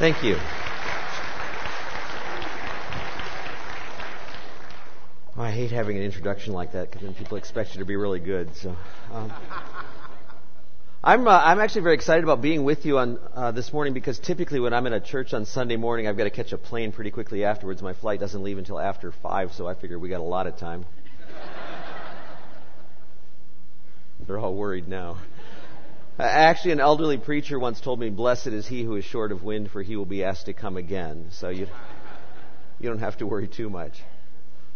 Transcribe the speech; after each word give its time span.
Thank 0.00 0.24
you. 0.24 0.36
Oh, 5.36 5.42
I 5.42 5.50
hate 5.50 5.70
having 5.70 5.98
an 5.98 6.02
introduction 6.02 6.54
like 6.54 6.72
that 6.72 6.90
because 6.90 7.02
then 7.02 7.12
people 7.12 7.36
expect 7.36 7.74
you 7.74 7.80
to 7.80 7.84
be 7.84 7.96
really 7.96 8.18
good. 8.18 8.56
So, 8.56 8.74
um, 9.12 9.30
I'm 11.04 11.28
uh, 11.28 11.38
I'm 11.38 11.60
actually 11.60 11.82
very 11.82 11.96
excited 11.96 12.24
about 12.24 12.40
being 12.40 12.64
with 12.64 12.86
you 12.86 12.96
on 12.96 13.18
uh, 13.34 13.52
this 13.52 13.74
morning 13.74 13.92
because 13.92 14.18
typically 14.18 14.58
when 14.58 14.72
I'm 14.72 14.86
in 14.86 14.94
a 14.94 15.00
church 15.00 15.34
on 15.34 15.44
Sunday 15.44 15.76
morning, 15.76 16.08
I've 16.08 16.16
got 16.16 16.24
to 16.24 16.30
catch 16.30 16.52
a 16.52 16.58
plane 16.58 16.92
pretty 16.92 17.10
quickly 17.10 17.44
afterwards. 17.44 17.82
My 17.82 17.92
flight 17.92 18.20
doesn't 18.20 18.42
leave 18.42 18.56
until 18.56 18.80
after 18.80 19.12
five, 19.12 19.52
so 19.52 19.68
I 19.68 19.74
figure 19.74 19.98
we 19.98 20.08
got 20.08 20.20
a 20.20 20.22
lot 20.22 20.46
of 20.46 20.56
time. 20.56 20.86
They're 24.26 24.38
all 24.38 24.54
worried 24.54 24.88
now. 24.88 25.18
Uh, 26.18 26.22
actually, 26.22 26.72
an 26.72 26.80
elderly 26.80 27.16
preacher 27.16 27.58
once 27.58 27.80
told 27.80 27.98
me, 27.98 28.10
"Blessed 28.10 28.48
is 28.48 28.66
he 28.66 28.82
who 28.82 28.96
is 28.96 29.04
short 29.04 29.32
of 29.32 29.42
wind, 29.42 29.70
for 29.70 29.82
he 29.82 29.96
will 29.96 30.06
be 30.06 30.24
asked 30.24 30.46
to 30.46 30.52
come 30.52 30.76
again." 30.76 31.28
So 31.30 31.48
you 31.48 31.66
you 32.78 32.88
don't 32.88 32.98
have 32.98 33.18
to 33.18 33.26
worry 33.26 33.48
too 33.48 33.70
much. 33.70 34.02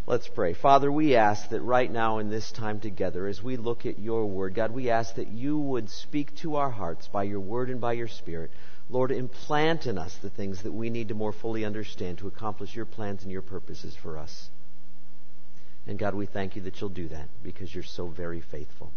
Let's 0.07 0.29
pray. 0.29 0.53
Father, 0.53 0.93
we 0.93 1.17
ask 1.17 1.49
that 1.49 1.63
right 1.63 1.91
now 1.91 2.19
in 2.19 2.29
this 2.29 2.53
time 2.53 2.79
together, 2.79 3.27
as 3.27 3.43
we 3.43 3.57
look 3.57 3.87
at 3.87 3.99
your 3.99 4.27
word, 4.27 4.55
God, 4.55 4.71
we 4.71 4.91
ask 4.91 5.15
that 5.15 5.29
you 5.29 5.59
would 5.59 5.89
speak 5.89 6.37
to 6.37 6.57
our 6.57 6.71
hearts 6.71 7.09
by 7.09 7.23
your 7.23 7.41
word 7.41 7.71
and 7.71 7.81
by 7.81 7.95
your 7.95 8.09
spirit. 8.09 8.51
Lord, 8.91 9.11
implant 9.11 9.87
in 9.87 9.97
us 9.97 10.15
the 10.21 10.29
things 10.29 10.63
that 10.63 10.73
we 10.73 10.91
need 10.91 11.09
to 11.09 11.15
more 11.15 11.33
fully 11.33 11.65
understand 11.65 12.19
to 12.19 12.27
accomplish 12.27 12.77
your 12.77 12.85
plans 12.85 13.23
and 13.23 13.33
your 13.33 13.41
purposes 13.41 13.97
for 13.97 14.19
us. 14.19 14.51
And 15.87 15.99
God, 15.99 16.15
we 16.15 16.27
thank 16.27 16.55
you 16.55 16.63
that 16.63 16.81
you'll 16.83 16.91
do 16.91 17.09
that 17.09 17.29
because 17.43 17.75
you're 17.75 17.83
so 17.83 18.07
very 18.09 18.43
faithful. 18.43 18.93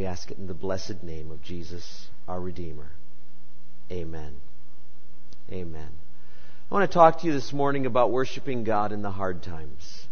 We 0.00 0.06
ask 0.06 0.30
it 0.30 0.38
in 0.38 0.46
the 0.46 0.54
blessed 0.54 1.02
name 1.02 1.30
of 1.30 1.42
Jesus, 1.42 2.08
our 2.26 2.40
Redeemer. 2.40 2.90
Amen. 3.92 4.36
Amen. 5.52 5.90
I 6.70 6.74
want 6.74 6.90
to 6.90 6.94
talk 6.94 7.20
to 7.20 7.26
you 7.26 7.34
this 7.34 7.52
morning 7.52 7.84
about 7.84 8.10
worshiping 8.10 8.64
God 8.64 8.92
in 8.92 9.02
the 9.02 9.10
hard 9.10 9.42
times. 9.42 10.06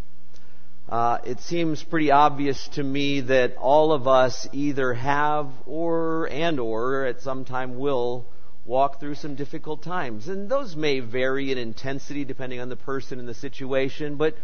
Uh, 0.91 1.21
it 1.25 1.41
seems 1.41 1.83
pretty 1.83 2.11
obvious 2.11 2.69
to 2.75 2.83
me 2.83 3.23
that 3.23 3.57
all 3.57 3.95
of 3.95 4.07
us 4.07 4.47
either 4.53 4.93
have 4.93 5.49
or 5.65 6.29
and 6.31 6.61
or 6.61 7.07
at 7.07 7.23
some 7.23 7.47
time 7.47 7.79
will 7.79 8.27
walk 8.67 9.01
through 9.01 9.15
some 9.15 9.37
difficult 9.37 9.83
times. 9.83 10.29
And 10.29 10.51
those 10.51 10.77
may 10.77 11.01
vary 11.01 11.51
in 11.51 11.57
intensity 11.57 12.27
depending 12.27 12.61
on 12.61 12.69
the 12.69 12.77
person 12.77 13.21
and 13.21 13.27
the 13.27 13.33
situation, 13.33 14.17
but 14.17 14.37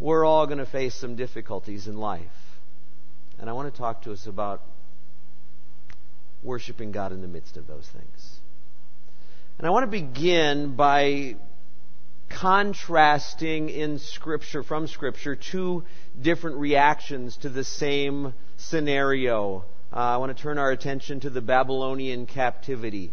we're 0.00 0.24
all 0.24 0.46
going 0.46 0.58
to 0.58 0.66
face 0.66 0.96
some 0.96 1.14
difficulties 1.14 1.86
in 1.86 1.98
life. 1.98 2.45
And 3.38 3.50
I 3.50 3.52
want 3.52 3.72
to 3.72 3.78
talk 3.78 4.02
to 4.02 4.12
us 4.12 4.26
about 4.26 4.62
worshiping 6.42 6.92
God 6.92 7.12
in 7.12 7.20
the 7.20 7.28
midst 7.28 7.56
of 7.56 7.66
those 7.66 7.88
things. 7.88 8.38
And 9.58 9.66
I 9.66 9.70
want 9.70 9.84
to 9.84 9.90
begin 9.90 10.76
by 10.76 11.36
contrasting 12.28 13.68
in 13.68 13.98
Scripture, 13.98 14.62
from 14.62 14.86
Scripture, 14.86 15.36
two 15.36 15.84
different 16.20 16.56
reactions 16.56 17.36
to 17.38 17.48
the 17.48 17.64
same 17.64 18.34
scenario. 18.56 19.64
Uh, 19.92 19.96
I 19.96 20.16
want 20.18 20.36
to 20.36 20.42
turn 20.42 20.58
our 20.58 20.70
attention 20.70 21.20
to 21.20 21.30
the 21.30 21.40
Babylonian 21.40 22.26
captivity. 22.26 23.12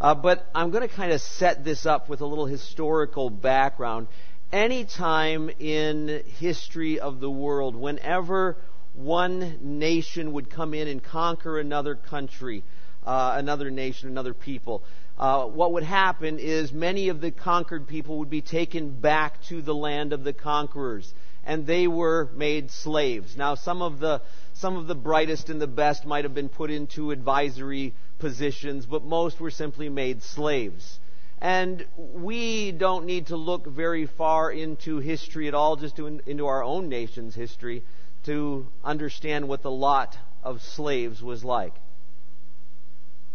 Uh, 0.00 0.14
but 0.14 0.48
I'm 0.54 0.70
going 0.70 0.88
to 0.88 0.94
kind 0.94 1.12
of 1.12 1.20
set 1.20 1.64
this 1.64 1.84
up 1.84 2.08
with 2.08 2.20
a 2.20 2.26
little 2.26 2.46
historical 2.46 3.30
background. 3.30 4.06
Anytime 4.52 5.50
in 5.58 6.22
history 6.38 6.98
of 6.98 7.20
the 7.20 7.30
world, 7.30 7.76
whenever 7.76 8.56
one 8.94 9.58
nation 9.60 10.32
would 10.32 10.48
come 10.48 10.72
in 10.72 10.88
and 10.88 11.02
conquer 11.02 11.58
another 11.58 11.94
country, 11.94 12.64
uh, 13.04 13.34
another 13.36 13.70
nation, 13.70 14.08
another 14.08 14.32
people, 14.32 14.82
uh, 15.18 15.44
what 15.44 15.72
would 15.72 15.82
happen 15.82 16.38
is 16.38 16.72
many 16.72 17.10
of 17.10 17.20
the 17.20 17.30
conquered 17.30 17.86
people 17.86 18.20
would 18.20 18.30
be 18.30 18.40
taken 18.40 18.88
back 18.88 19.42
to 19.48 19.60
the 19.60 19.74
land 19.74 20.14
of 20.14 20.24
the 20.24 20.32
conquerors, 20.32 21.12
and 21.44 21.66
they 21.66 21.86
were 21.86 22.30
made 22.34 22.70
slaves. 22.70 23.36
Now, 23.36 23.54
some 23.54 23.82
of 23.82 23.98
the 23.98 24.22
some 24.54 24.78
of 24.78 24.86
the 24.86 24.94
brightest 24.94 25.50
and 25.50 25.60
the 25.60 25.66
best 25.66 26.06
might 26.06 26.24
have 26.24 26.34
been 26.34 26.48
put 26.48 26.70
into 26.70 27.10
advisory 27.10 27.94
positions, 28.18 28.86
but 28.86 29.04
most 29.04 29.40
were 29.40 29.50
simply 29.50 29.90
made 29.90 30.22
slaves. 30.22 30.98
And 31.40 31.86
we 31.96 32.72
don't 32.72 33.06
need 33.06 33.28
to 33.28 33.36
look 33.36 33.66
very 33.66 34.06
far 34.06 34.50
into 34.50 34.98
history 34.98 35.48
at 35.48 35.54
all, 35.54 35.76
just 35.76 35.96
to, 35.96 36.20
into 36.26 36.46
our 36.46 36.64
own 36.64 36.88
nation's 36.88 37.34
history, 37.34 37.84
to 38.24 38.66
understand 38.82 39.48
what 39.48 39.62
the 39.62 39.70
lot 39.70 40.16
of 40.42 40.62
slaves 40.62 41.22
was 41.22 41.44
like 41.44 41.74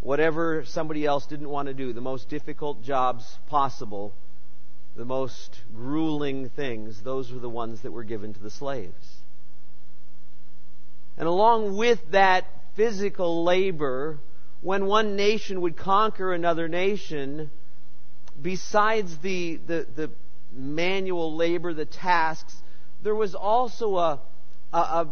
whatever 0.04 0.64
somebody 0.66 1.06
else 1.06 1.26
didn't 1.26 1.48
want 1.48 1.66
to 1.66 1.74
do, 1.74 1.92
the 1.92 2.00
most 2.00 2.28
difficult 2.28 2.82
jobs 2.82 3.38
possible, 3.48 4.12
the 4.96 5.04
most 5.04 5.62
grueling 5.74 6.50
things, 6.50 7.02
those 7.02 7.32
were 7.32 7.40
the 7.40 7.48
ones 7.48 7.80
that 7.80 7.90
were 7.90 8.04
given 8.04 8.34
to 8.34 8.40
the 8.40 8.50
slaves. 8.50 9.22
And 11.16 11.26
along 11.26 11.78
with 11.78 11.98
that 12.10 12.44
physical 12.76 13.44
labor, 13.44 14.18
when 14.60 14.84
one 14.84 15.16
nation 15.16 15.62
would 15.62 15.76
conquer 15.76 16.34
another 16.34 16.68
nation, 16.68 17.50
besides 18.40 19.16
the, 19.18 19.60
the, 19.66 19.86
the 19.94 20.10
manual 20.52 21.34
labor, 21.36 21.74
the 21.74 21.84
tasks, 21.84 22.54
there 23.02 23.14
was 23.14 23.34
also 23.34 23.96
a, 23.96 24.20
a, 24.72 24.78
a 24.78 25.08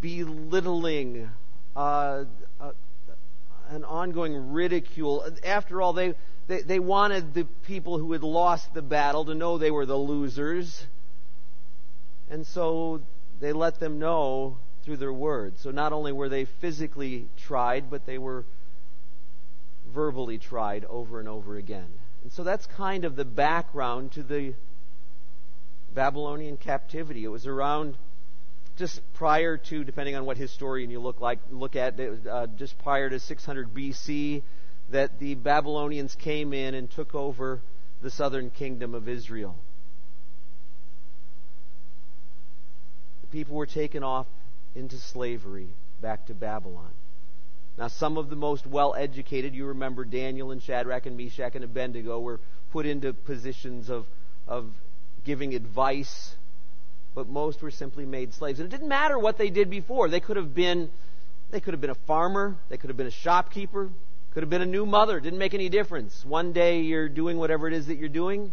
belittling, 0.00 1.30
uh, 1.74 2.24
an 3.68 3.84
ongoing 3.84 4.52
ridicule. 4.52 5.24
After 5.44 5.80
all, 5.82 5.92
they, 5.92 6.14
they, 6.46 6.62
they 6.62 6.78
wanted 6.78 7.34
the 7.34 7.44
people 7.66 7.98
who 7.98 8.12
had 8.12 8.22
lost 8.22 8.72
the 8.74 8.82
battle 8.82 9.24
to 9.26 9.34
know 9.34 9.58
they 9.58 9.70
were 9.70 9.86
the 9.86 9.96
losers. 9.96 10.84
And 12.30 12.46
so 12.46 13.02
they 13.40 13.52
let 13.52 13.80
them 13.80 13.98
know 13.98 14.58
through 14.84 14.96
their 14.98 15.12
words. 15.12 15.60
So 15.60 15.70
not 15.70 15.92
only 15.92 16.12
were 16.12 16.28
they 16.28 16.44
physically 16.44 17.28
tried, 17.36 17.90
but 17.90 18.06
they 18.06 18.18
were 18.18 18.44
verbally 19.94 20.38
tried 20.38 20.84
over 20.84 21.20
and 21.20 21.28
over 21.28 21.56
again. 21.56 21.88
And 22.26 22.32
so 22.32 22.42
that's 22.42 22.66
kind 22.66 23.04
of 23.04 23.14
the 23.14 23.24
background 23.24 24.10
to 24.14 24.24
the 24.24 24.54
Babylonian 25.94 26.56
captivity. 26.56 27.22
It 27.22 27.28
was 27.28 27.46
around 27.46 27.94
just 28.76 29.00
prior 29.14 29.56
to, 29.58 29.84
depending 29.84 30.16
on 30.16 30.24
what 30.24 30.36
historian 30.36 30.90
you 30.90 30.98
look 30.98 31.20
like, 31.20 31.38
look 31.52 31.76
at, 31.76 32.00
uh, 32.00 32.48
just 32.58 32.76
prior 32.80 33.08
to 33.08 33.20
600 33.20 33.72
BC, 33.72 34.42
that 34.90 35.20
the 35.20 35.36
Babylonians 35.36 36.16
came 36.16 36.52
in 36.52 36.74
and 36.74 36.90
took 36.90 37.14
over 37.14 37.60
the 38.02 38.10
southern 38.10 38.50
kingdom 38.50 38.92
of 38.92 39.08
Israel. 39.08 39.54
The 43.20 43.28
people 43.28 43.54
were 43.54 43.66
taken 43.66 44.02
off 44.02 44.26
into 44.74 44.96
slavery 44.96 45.68
back 46.02 46.26
to 46.26 46.34
Babylon. 46.34 46.90
Now, 47.78 47.88
some 47.88 48.16
of 48.16 48.30
the 48.30 48.36
most 48.36 48.66
well 48.66 48.94
educated, 48.94 49.54
you 49.54 49.66
remember 49.66 50.04
Daniel 50.04 50.50
and 50.50 50.62
Shadrach 50.62 51.06
and 51.06 51.16
Meshach 51.16 51.54
and 51.54 51.64
Abednego, 51.64 52.18
were 52.20 52.40
put 52.72 52.86
into 52.86 53.12
positions 53.12 53.90
of, 53.90 54.06
of 54.48 54.70
giving 55.24 55.54
advice 55.54 56.36
but 57.16 57.26
most 57.30 57.62
were 57.62 57.70
simply 57.70 58.04
made 58.04 58.34
slaves. 58.34 58.60
And 58.60 58.70
it 58.70 58.76
didn't 58.76 58.90
matter 58.90 59.18
what 59.18 59.38
they 59.38 59.48
did 59.48 59.70
before. 59.70 60.10
They 60.10 60.20
could 60.20 60.36
have 60.36 60.54
been 60.54 60.90
they 61.50 61.60
could 61.60 61.72
have 61.72 61.80
been 61.80 61.90
a 61.90 62.06
farmer, 62.06 62.56
they 62.68 62.76
could 62.76 62.90
have 62.90 62.96
been 62.96 63.06
a 63.06 63.10
shopkeeper, 63.10 63.88
could 64.34 64.42
have 64.42 64.50
been 64.50 64.62
a 64.62 64.66
new 64.66 64.84
mother, 64.84 65.16
It 65.16 65.22
didn't 65.22 65.38
make 65.38 65.54
any 65.54 65.68
difference. 65.68 66.24
One 66.24 66.52
day 66.52 66.82
you're 66.82 67.08
doing 67.08 67.38
whatever 67.38 67.66
it 67.68 67.72
is 67.72 67.86
that 67.86 67.96
you're 67.96 68.08
doing, 68.08 68.52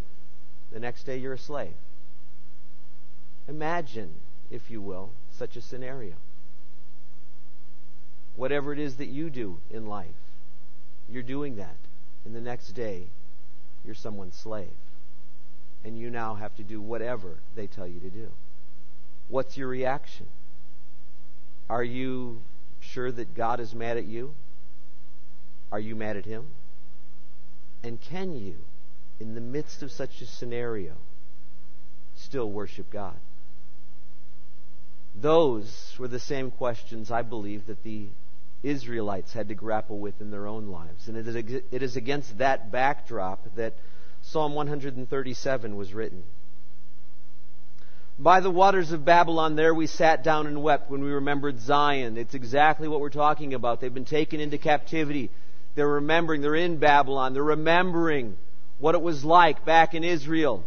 the 0.72 0.80
next 0.80 1.04
day 1.04 1.18
you're 1.18 1.34
a 1.34 1.38
slave. 1.38 1.74
Imagine, 3.50 4.14
if 4.50 4.72
you 4.72 4.82
will, 4.82 5.10
such 5.38 5.58
a 5.58 5.62
scenario. 5.62 6.14
Whatever 8.36 8.74
it 8.74 8.80
is 8.80 8.98
that 8.98 9.08
you 9.08 9.30
do 9.30 9.60
in 9.70 9.88
life, 9.88 10.08
you're 11.10 11.24
doing 11.24 11.58
that. 11.58 11.76
And 12.26 12.36
the 12.36 12.42
next 12.42 12.72
day, 12.72 13.08
you're 13.86 13.96
someone's 13.96 14.36
slave. 14.36 14.70
And 15.84 15.98
you 15.98 16.10
now 16.10 16.36
have 16.36 16.56
to 16.56 16.64
do 16.64 16.82
whatever 16.82 17.38
they 17.56 17.68
tell 17.68 17.88
you 17.88 18.00
to 18.00 18.10
do. 18.10 18.32
What's 19.28 19.58
your 19.58 19.68
reaction? 19.68 20.28
Are 21.70 21.84
you 21.84 22.42
sure 22.80 23.12
that 23.12 23.36
God 23.36 23.60
is 23.60 23.74
mad 23.74 23.98
at 23.98 24.06
you? 24.06 24.34
Are 25.72 25.80
you 25.80 25.96
mad 25.96 26.18
at 26.18 26.26
Him? 26.26 26.48
And 27.84 28.00
can 28.00 28.36
you, 28.36 28.56
in 29.20 29.36
the 29.36 29.42
midst 29.42 29.84
of 29.84 29.92
such 29.92 30.22
a 30.22 30.26
scenario, 30.26 30.94
still 32.16 32.50
worship 32.50 32.90
God? 32.90 33.18
Those 35.16 35.96
were 36.00 36.08
the 36.08 36.20
same 36.20 36.50
questions 36.52 37.12
I 37.12 37.22
believe 37.22 37.68
that 37.68 37.84
the 37.84 38.08
Israelites 38.64 39.34
had 39.34 39.50
to 39.50 39.56
grapple 39.56 40.00
with 40.00 40.22
in 40.22 40.32
their 40.32 40.48
own 40.48 40.68
lives. 40.68 41.08
And 41.08 41.18
it 41.18 41.84
is 41.84 41.96
against 41.96 42.38
that 42.38 42.72
backdrop 42.72 43.46
that 43.56 43.74
Psalm 44.22 44.56
137 44.56 45.76
was 45.76 45.94
written. 45.94 46.24
By 48.18 48.40
the 48.40 48.52
waters 48.52 48.92
of 48.92 49.04
Babylon, 49.04 49.56
there 49.56 49.74
we 49.74 49.88
sat 49.88 50.24
down 50.24 50.48
and 50.48 50.64
wept 50.64 50.90
when 50.90 51.04
we 51.04 51.10
remembered 51.10 51.60
Zion. 51.60 52.16
It's 52.18 52.36
exactly 52.36 52.88
what 52.88 53.00
we're 53.00 53.10
talking 53.10 53.54
about. 53.54 53.82
They've 53.82 53.94
been 53.94 54.06
taken 54.06 54.40
into 54.40 54.58
captivity. 54.58 55.30
They're 55.76 55.88
remembering, 55.88 56.42
they're 56.42 56.56
in 56.56 56.78
Babylon, 56.78 57.34
they're 57.34 57.44
remembering 57.44 58.38
what 58.78 58.94
it 58.96 59.02
was 59.02 59.26
like 59.26 59.66
back 59.66 59.96
in 59.96 60.04
Israel. 60.04 60.64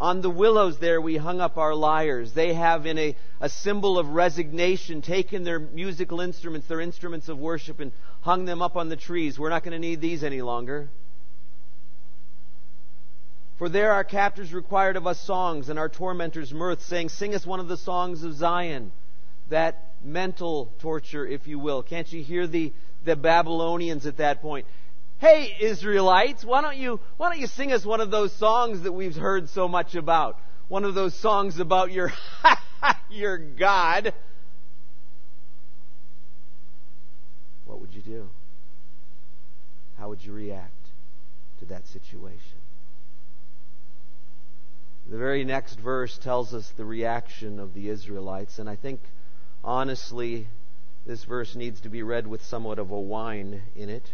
On 0.00 0.22
the 0.22 0.30
willows 0.30 0.78
there 0.78 0.98
we 0.98 1.18
hung 1.18 1.42
up 1.42 1.58
our 1.58 1.74
lyres. 1.74 2.32
They 2.32 2.54
have 2.54 2.86
in 2.86 2.96
a, 2.96 3.16
a 3.38 3.50
symbol 3.50 3.98
of 3.98 4.08
resignation 4.08 5.02
taken 5.02 5.44
their 5.44 5.58
musical 5.58 6.22
instruments, 6.22 6.66
their 6.68 6.80
instruments 6.80 7.28
of 7.28 7.38
worship, 7.38 7.80
and 7.80 7.92
hung 8.22 8.46
them 8.46 8.62
up 8.62 8.76
on 8.76 8.88
the 8.88 8.96
trees. 8.96 9.38
We're 9.38 9.50
not 9.50 9.62
going 9.62 9.72
to 9.72 9.78
need 9.78 10.00
these 10.00 10.24
any 10.24 10.40
longer. 10.40 10.88
For 13.58 13.68
there 13.68 13.92
our 13.92 14.04
captors 14.04 14.54
required 14.54 14.96
of 14.96 15.06
us 15.06 15.20
songs, 15.20 15.68
and 15.68 15.78
our 15.78 15.90
tormentors 15.90 16.50
mirth, 16.50 16.82
saying, 16.82 17.10
Sing 17.10 17.34
us 17.34 17.44
one 17.44 17.60
of 17.60 17.68
the 17.68 17.76
songs 17.76 18.22
of 18.22 18.32
Zion. 18.32 18.92
That 19.50 19.92
mental 20.02 20.72
torture, 20.80 21.26
if 21.26 21.46
you 21.46 21.58
will. 21.58 21.82
Can't 21.82 22.10
you 22.10 22.22
hear 22.22 22.46
the, 22.46 22.72
the 23.04 23.16
Babylonians 23.16 24.06
at 24.06 24.16
that 24.16 24.40
point? 24.40 24.64
Hey, 25.20 25.54
Israelites, 25.60 26.46
why 26.46 26.62
don't 26.62 26.78
you, 26.78 26.98
why 27.18 27.28
don't 27.28 27.40
you 27.40 27.46
sing 27.46 27.72
us 27.72 27.84
one 27.84 28.00
of 28.00 28.10
those 28.10 28.32
songs 28.32 28.82
that 28.82 28.92
we've 28.92 29.14
heard 29.14 29.50
so 29.50 29.68
much 29.68 29.94
about? 29.94 30.38
One 30.68 30.84
of 30.84 30.94
those 30.94 31.14
songs 31.14 31.60
about 31.60 31.92
your, 31.92 32.10
your 33.10 33.36
God. 33.36 34.14
What 37.66 37.82
would 37.82 37.92
you 37.92 38.00
do? 38.00 38.30
How 39.98 40.08
would 40.08 40.24
you 40.24 40.32
react 40.32 40.72
to 41.58 41.66
that 41.66 41.86
situation? 41.88 42.58
The 45.10 45.18
very 45.18 45.44
next 45.44 45.78
verse 45.78 46.16
tells 46.16 46.54
us 46.54 46.72
the 46.78 46.86
reaction 46.86 47.60
of 47.60 47.74
the 47.74 47.90
Israelites, 47.90 48.58
and 48.58 48.70
I 48.70 48.76
think, 48.76 49.00
honestly, 49.62 50.48
this 51.04 51.24
verse 51.24 51.54
needs 51.54 51.82
to 51.82 51.90
be 51.90 52.02
read 52.02 52.26
with 52.26 52.42
somewhat 52.42 52.78
of 52.78 52.90
a 52.90 52.98
whine 52.98 53.60
in 53.76 53.90
it. 53.90 54.04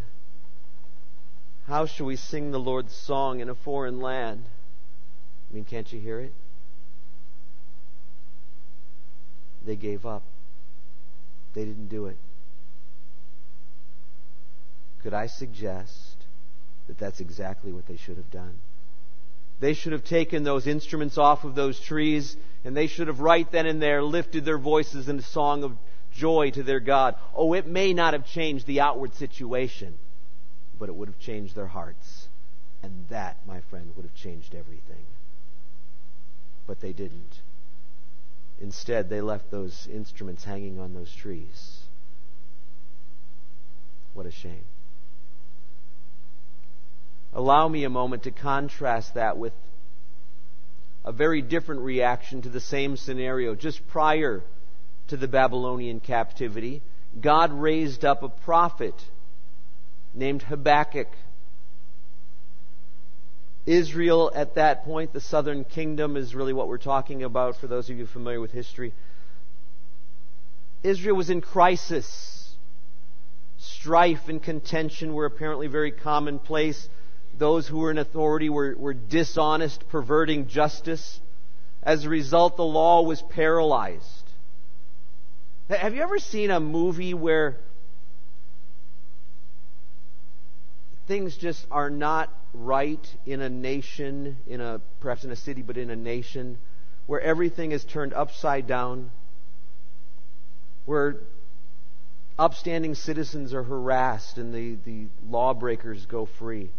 How 1.66 1.86
shall 1.86 2.06
we 2.06 2.16
sing 2.16 2.52
the 2.52 2.60
Lord's 2.60 2.94
song 2.94 3.40
in 3.40 3.48
a 3.48 3.54
foreign 3.54 4.00
land? 4.00 4.44
I 5.50 5.54
mean, 5.54 5.64
can't 5.64 5.92
you 5.92 5.98
hear 5.98 6.20
it? 6.20 6.32
They 9.64 9.74
gave 9.74 10.06
up. 10.06 10.22
They 11.54 11.64
didn't 11.64 11.88
do 11.88 12.06
it. 12.06 12.16
Could 15.02 15.12
I 15.12 15.26
suggest 15.26 16.16
that 16.86 16.98
that's 16.98 17.18
exactly 17.18 17.72
what 17.72 17.86
they 17.86 17.96
should 17.96 18.16
have 18.16 18.30
done? 18.30 18.58
They 19.58 19.72
should 19.74 19.92
have 19.92 20.04
taken 20.04 20.44
those 20.44 20.68
instruments 20.68 21.18
off 21.18 21.42
of 21.42 21.56
those 21.56 21.80
trees, 21.80 22.36
and 22.64 22.76
they 22.76 22.86
should 22.86 23.08
have 23.08 23.20
right 23.20 23.50
then 23.50 23.66
and 23.66 23.82
there 23.82 24.04
lifted 24.04 24.44
their 24.44 24.58
voices 24.58 25.08
in 25.08 25.18
a 25.18 25.22
song 25.22 25.64
of 25.64 25.76
joy 26.12 26.50
to 26.50 26.62
their 26.62 26.80
God. 26.80 27.16
Oh, 27.34 27.54
it 27.54 27.66
may 27.66 27.92
not 27.92 28.12
have 28.12 28.26
changed 28.26 28.66
the 28.66 28.80
outward 28.80 29.14
situation, 29.14 29.98
but 30.78 30.88
it 30.88 30.94
would 30.94 31.08
have 31.08 31.18
changed 31.18 31.54
their 31.54 31.66
hearts. 31.66 32.28
And 32.82 33.06
that, 33.08 33.38
my 33.46 33.60
friend, 33.70 33.92
would 33.96 34.04
have 34.04 34.14
changed 34.14 34.54
everything. 34.54 35.04
But 36.66 36.80
they 36.80 36.92
didn't. 36.92 37.40
Instead, 38.60 39.08
they 39.08 39.20
left 39.20 39.50
those 39.50 39.88
instruments 39.92 40.44
hanging 40.44 40.78
on 40.78 40.94
those 40.94 41.12
trees. 41.14 41.80
What 44.14 44.26
a 44.26 44.30
shame. 44.30 44.64
Allow 47.34 47.68
me 47.68 47.84
a 47.84 47.90
moment 47.90 48.22
to 48.22 48.30
contrast 48.30 49.14
that 49.14 49.36
with 49.36 49.52
a 51.04 51.12
very 51.12 51.42
different 51.42 51.82
reaction 51.82 52.42
to 52.42 52.48
the 52.48 52.60
same 52.60 52.96
scenario. 52.96 53.54
Just 53.54 53.86
prior 53.88 54.42
to 55.08 55.16
the 55.16 55.28
Babylonian 55.28 56.00
captivity, 56.00 56.82
God 57.20 57.52
raised 57.52 58.04
up 58.04 58.22
a 58.22 58.28
prophet 58.28 58.94
named 60.16 60.42
Habakkuk. 60.42 61.08
Israel 63.66 64.30
at 64.34 64.54
that 64.54 64.84
point, 64.84 65.12
the 65.12 65.20
southern 65.20 65.64
kingdom, 65.64 66.16
is 66.16 66.34
really 66.34 66.52
what 66.52 66.68
we're 66.68 66.78
talking 66.78 67.22
about 67.24 67.56
for 67.56 67.66
those 67.66 67.90
of 67.90 67.96
you 67.96 68.06
familiar 68.06 68.40
with 68.40 68.52
history. 68.52 68.94
Israel 70.82 71.16
was 71.16 71.30
in 71.30 71.40
crisis. 71.40 72.54
Strife 73.58 74.28
and 74.28 74.42
contention 74.42 75.14
were 75.14 75.26
apparently 75.26 75.66
very 75.66 75.90
commonplace. 75.90 76.88
Those 77.36 77.66
who 77.66 77.78
were 77.78 77.90
in 77.90 77.98
authority 77.98 78.48
were, 78.48 78.74
were 78.78 78.94
dishonest, 78.94 79.88
perverting 79.88 80.46
justice. 80.46 81.20
As 81.82 82.04
a 82.04 82.08
result, 82.08 82.56
the 82.56 82.64
law 82.64 83.02
was 83.02 83.20
paralyzed. 83.20 84.04
Have 85.68 85.94
you 85.94 86.02
ever 86.02 86.20
seen 86.20 86.50
a 86.52 86.60
movie 86.60 87.14
where 87.14 87.58
things 91.06 91.36
just 91.36 91.66
are 91.70 91.90
not 91.90 92.32
right 92.52 93.06
in 93.24 93.40
a 93.40 93.48
nation, 93.48 94.38
in 94.46 94.60
a 94.60 94.80
perhaps 95.00 95.24
in 95.24 95.30
a 95.30 95.36
city, 95.36 95.62
but 95.62 95.76
in 95.76 95.90
a 95.90 95.96
nation 95.96 96.58
where 97.06 97.20
everything 97.20 97.72
is 97.72 97.84
turned 97.84 98.12
upside 98.12 98.66
down, 98.66 99.10
where 100.84 101.20
upstanding 102.38 102.94
citizens 102.94 103.54
are 103.54 103.62
harassed 103.62 104.38
and 104.38 104.52
the, 104.52 104.76
the 104.84 105.06
lawbreakers 105.28 106.04
go 106.06 106.26
free. 106.26 106.70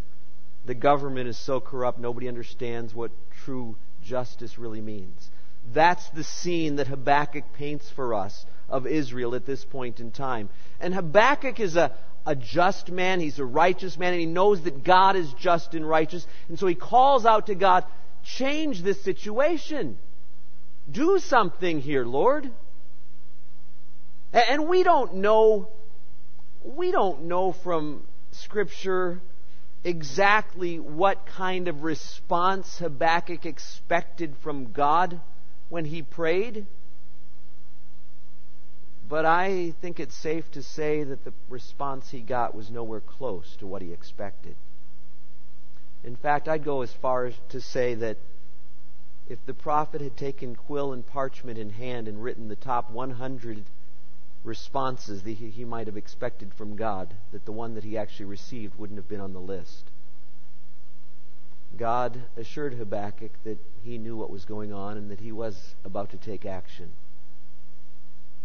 The 0.66 0.76
government 0.76 1.30
is 1.30 1.38
so 1.38 1.60
corrupt 1.60 1.98
nobody 1.98 2.28
understands 2.28 2.94
what 2.94 3.12
true 3.46 3.78
justice 4.04 4.60
really 4.60 4.82
means. 4.82 5.30
That's 5.74 6.08
the 6.10 6.24
scene 6.24 6.78
that 6.78 6.88
Habakkuk 6.88 7.54
paints 7.54 7.90
for 7.90 8.14
us 8.14 8.46
of 8.70 8.86
Israel 8.86 9.36
at 9.36 9.46
this 9.46 9.64
point 9.64 10.00
in 10.00 10.12
time. 10.12 10.50
And 10.80 10.94
Habakkuk 10.94 11.60
is 11.60 11.76
a, 11.76 11.94
a 12.28 12.36
just 12.36 12.92
man, 12.92 13.22
he's 13.22 13.40
a 13.40 13.46
righteous 13.46 13.98
man, 13.98 14.12
and 14.12 14.20
he 14.20 14.26
knows 14.26 14.62
that 14.64 14.84
God 14.84 15.16
is 15.16 15.32
just 15.40 15.74
and 15.74 15.88
righteous. 15.88 16.28
And 16.50 16.60
so 16.60 16.68
he 16.68 16.76
calls 16.76 17.26
out 17.26 17.48
to 17.48 17.56
God, 17.56 17.86
change 18.22 18.82
this 18.82 19.02
situation. 19.02 19.98
Do 20.92 21.20
something 21.20 21.80
here, 21.80 22.06
Lord. 22.06 22.52
And 24.34 24.68
we 24.68 24.84
don't 24.84 25.16
know, 25.16 25.70
we 26.66 26.92
don't 26.92 27.24
know 27.24 27.54
from 27.54 28.04
Scripture 28.32 29.22
exactly 29.86 30.80
what 30.80 31.28
kind 31.28 31.70
of 31.70 31.84
response 31.84 32.78
Habakkuk 32.80 33.46
expected 33.46 34.36
from 34.44 34.74
God 34.74 35.22
when 35.70 35.86
he 35.86 36.02
prayed. 36.02 36.66
But 39.09 39.25
I 39.25 39.71
think 39.81 40.00
it's 40.00 40.15
safe 40.15 40.51
to 40.51 40.62
say 40.62 41.04
that 41.04 41.24
the 41.24 41.33
response 41.50 42.09
he 42.09 42.19
got 42.19 42.54
was 42.54 42.69
nowhere 42.69 43.00
close 43.00 43.56
to 43.57 43.68
what 43.68 43.81
he 43.81 43.94
expected. 43.94 44.56
In 46.04 46.18
fact, 46.18 46.49
I'd 46.49 46.66
go 46.66 46.81
as 46.81 46.92
far 46.92 47.26
as 47.26 47.35
to 47.49 47.61
say 47.61 47.94
that 47.95 48.18
if 49.30 49.45
the 49.45 49.54
prophet 49.54 50.02
had 50.02 50.18
taken 50.18 50.56
quill 50.56 50.92
and 50.92 51.06
parchment 51.06 51.57
in 51.57 51.69
hand 51.69 52.07
and 52.07 52.21
written 52.21 52.49
the 52.49 52.56
top 52.56 52.92
100 52.92 53.64
responses 54.44 55.23
that 55.23 55.31
he 55.31 55.66
might 55.66 55.87
have 55.87 55.97
expected 55.97 56.54
from 56.54 56.76
God, 56.76 57.14
that 57.31 57.45
the 57.45 57.52
one 57.52 57.76
that 57.76 57.83
he 57.83 57.97
actually 57.97 58.26
received 58.26 58.76
wouldn't 58.78 58.99
have 58.99 59.09
been 59.09 59.21
on 59.21 59.33
the 59.33 59.40
list. 59.40 59.90
God 61.78 62.23
assured 62.35 62.73
Habakkuk 62.73 63.31
that 63.44 63.57
he 63.83 63.97
knew 63.97 64.18
what 64.18 64.30
was 64.30 64.45
going 64.45 64.73
on 64.73 64.97
and 64.97 65.11
that 65.11 65.19
he 65.19 65.31
was 65.31 65.76
about 65.83 66.11
to 66.11 66.18
take 66.18 66.45
action 66.45 66.92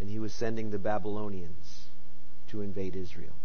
and 0.03 0.11
he 0.11 0.19
was 0.19 0.35
sending 0.35 0.71
the 0.73 0.81
Babylonians 0.81 1.87
to 2.49 2.61
invade 2.61 2.97
Israel. 2.97 3.37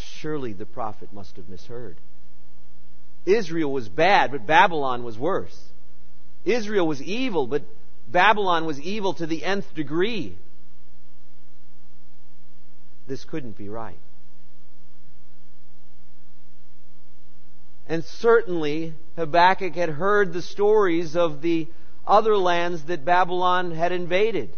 Surely 0.00 0.52
the 0.52 0.66
prophet 0.66 1.12
must 1.12 1.36
have 1.36 1.48
misheard. 1.48 1.98
Israel 3.24 3.72
was 3.72 3.88
bad, 3.88 4.32
but 4.32 4.44
Babylon 4.44 5.04
was 5.04 5.16
worse. 5.16 5.56
Israel 6.44 6.84
was 6.84 7.00
evil, 7.00 7.46
but 7.46 7.62
Babylon 8.08 8.66
was 8.66 8.80
evil 8.80 9.14
to 9.14 9.26
the 9.26 9.44
nth 9.44 9.72
degree. 9.72 10.36
This 13.06 13.24
couldn't 13.24 13.56
be 13.56 13.68
right. 13.68 14.00
And 17.86 18.04
certainly, 18.04 18.94
Habakkuk 19.14 19.76
had 19.76 19.90
heard 19.90 20.32
the 20.32 20.42
stories 20.42 21.14
of 21.14 21.40
the 21.40 21.68
other 22.04 22.36
lands 22.36 22.82
that 22.86 23.04
Babylon 23.04 23.70
had 23.70 23.92
invaded 23.92 24.56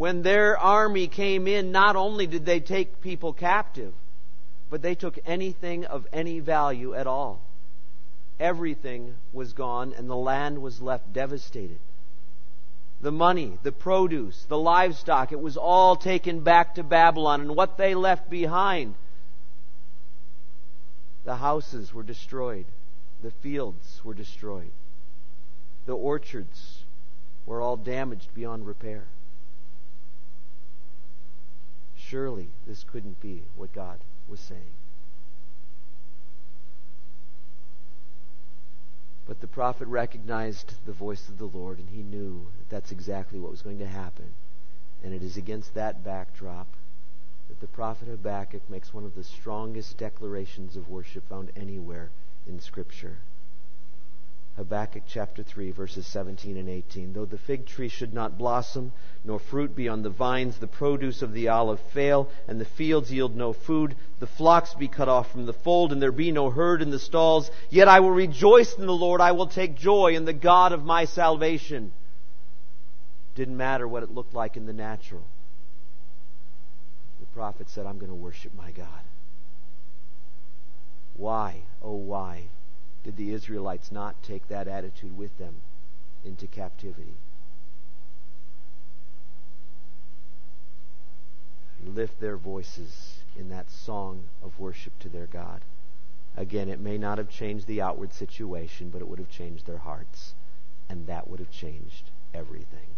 when 0.00 0.22
their 0.22 0.56
army 0.56 1.06
came 1.06 1.46
in, 1.46 1.72
not 1.72 1.94
only 1.94 2.26
did 2.26 2.46
they 2.46 2.58
take 2.58 3.02
people 3.02 3.34
captive, 3.34 3.92
but 4.70 4.80
they 4.80 4.94
took 4.94 5.18
anything 5.26 5.84
of 5.84 6.06
any 6.10 6.40
value 6.40 6.94
at 6.94 7.06
all. 7.06 7.42
Everything 8.38 9.14
was 9.30 9.52
gone, 9.52 9.92
and 9.94 10.08
the 10.08 10.16
land 10.16 10.62
was 10.62 10.80
left 10.80 11.12
devastated. 11.12 11.78
The 13.02 13.12
money, 13.12 13.58
the 13.62 13.72
produce, 13.72 14.46
the 14.48 14.56
livestock, 14.56 15.32
it 15.32 15.40
was 15.40 15.58
all 15.58 15.96
taken 15.96 16.40
back 16.40 16.76
to 16.76 16.82
Babylon, 16.82 17.42
and 17.42 17.54
what 17.54 17.76
they 17.76 17.94
left 17.94 18.30
behind, 18.30 18.94
the 21.26 21.36
houses 21.36 21.92
were 21.92 22.04
destroyed, 22.04 22.64
the 23.22 23.32
fields 23.42 24.00
were 24.02 24.14
destroyed, 24.14 24.72
the 25.84 25.92
orchards 25.94 26.84
were 27.44 27.60
all 27.60 27.76
damaged 27.76 28.32
beyond 28.32 28.66
repair. 28.66 29.04
Surely 32.10 32.48
this 32.66 32.82
couldn't 32.82 33.20
be 33.20 33.44
what 33.54 33.72
God 33.72 34.00
was 34.28 34.40
saying. 34.40 34.74
But 39.28 39.40
the 39.40 39.46
prophet 39.46 39.86
recognized 39.86 40.74
the 40.86 40.92
voice 40.92 41.28
of 41.28 41.38
the 41.38 41.44
Lord, 41.44 41.78
and 41.78 41.88
he 41.88 42.02
knew 42.02 42.48
that 42.58 42.68
that's 42.68 42.90
exactly 42.90 43.38
what 43.38 43.52
was 43.52 43.62
going 43.62 43.78
to 43.78 43.86
happen. 43.86 44.34
And 45.04 45.14
it 45.14 45.22
is 45.22 45.36
against 45.36 45.74
that 45.74 46.02
backdrop 46.02 46.66
that 47.48 47.60
the 47.60 47.68
prophet 47.68 48.08
Habakkuk 48.08 48.68
makes 48.68 48.92
one 48.92 49.04
of 49.04 49.14
the 49.14 49.22
strongest 49.22 49.96
declarations 49.96 50.74
of 50.74 50.88
worship 50.88 51.28
found 51.28 51.52
anywhere 51.54 52.10
in 52.44 52.58
Scripture. 52.58 53.18
Habakkuk 54.60 55.04
chapter 55.08 55.42
3, 55.42 55.70
verses 55.70 56.06
17 56.06 56.58
and 56.58 56.68
18. 56.68 57.14
Though 57.14 57.24
the 57.24 57.38
fig 57.38 57.64
tree 57.64 57.88
should 57.88 58.12
not 58.12 58.36
blossom, 58.36 58.92
nor 59.24 59.38
fruit 59.38 59.74
be 59.74 59.88
on 59.88 60.02
the 60.02 60.10
vines, 60.10 60.58
the 60.58 60.66
produce 60.66 61.22
of 61.22 61.32
the 61.32 61.48
olive 61.48 61.80
fail, 61.94 62.28
and 62.46 62.60
the 62.60 62.66
fields 62.66 63.10
yield 63.10 63.34
no 63.34 63.54
food, 63.54 63.96
the 64.18 64.26
flocks 64.26 64.74
be 64.74 64.86
cut 64.86 65.08
off 65.08 65.32
from 65.32 65.46
the 65.46 65.54
fold, 65.54 65.92
and 65.92 66.02
there 66.02 66.12
be 66.12 66.30
no 66.30 66.50
herd 66.50 66.82
in 66.82 66.90
the 66.90 66.98
stalls, 66.98 67.50
yet 67.70 67.88
I 67.88 68.00
will 68.00 68.10
rejoice 68.10 68.74
in 68.74 68.84
the 68.84 68.92
Lord, 68.92 69.22
I 69.22 69.32
will 69.32 69.46
take 69.46 69.78
joy 69.78 70.12
in 70.14 70.26
the 70.26 70.34
God 70.34 70.72
of 70.72 70.84
my 70.84 71.06
salvation. 71.06 71.90
Didn't 73.36 73.56
matter 73.56 73.88
what 73.88 74.02
it 74.02 74.10
looked 74.10 74.34
like 74.34 74.58
in 74.58 74.66
the 74.66 74.74
natural. 74.74 75.24
The 77.18 77.26
prophet 77.28 77.70
said, 77.70 77.86
I'm 77.86 77.98
going 77.98 78.10
to 78.10 78.14
worship 78.14 78.52
my 78.54 78.72
God. 78.72 79.00
Why, 81.14 81.62
oh, 81.82 81.94
why 81.94 82.50
did 83.02 83.16
the 83.16 83.32
Israelites 83.32 83.90
not 83.90 84.22
take 84.22 84.48
that 84.48 84.68
attitude 84.68 85.16
with 85.16 85.36
them 85.38 85.56
into 86.24 86.46
captivity? 86.46 87.14
Lift 91.84 92.20
their 92.20 92.36
voices 92.36 93.20
in 93.38 93.48
that 93.48 93.70
song 93.70 94.24
of 94.42 94.58
worship 94.58 94.98
to 94.98 95.08
their 95.08 95.26
God. 95.26 95.62
Again, 96.36 96.68
it 96.68 96.78
may 96.78 96.98
not 96.98 97.18
have 97.18 97.30
changed 97.30 97.66
the 97.66 97.80
outward 97.80 98.12
situation, 98.12 98.90
but 98.90 99.00
it 99.00 99.08
would 99.08 99.18
have 99.18 99.30
changed 99.30 99.66
their 99.66 99.78
hearts. 99.78 100.34
And 100.88 101.06
that 101.06 101.28
would 101.28 101.40
have 101.40 101.50
changed 101.50 102.10
everything. 102.34 102.96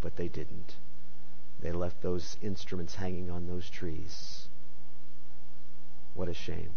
But 0.00 0.16
they 0.16 0.28
didn't. 0.28 0.76
They 1.60 1.72
left 1.72 2.02
those 2.02 2.36
instruments 2.42 2.96
hanging 2.96 3.30
on 3.30 3.46
those 3.46 3.70
trees. 3.70 4.48
What 6.14 6.28
a 6.28 6.34
shame. 6.34 6.70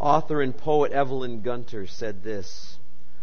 Author 0.00 0.42
and 0.42 0.56
poet 0.56 0.90
Evelyn 0.90 1.40
Gunter 1.40 1.86
said 1.86 2.24
this 2.24 2.78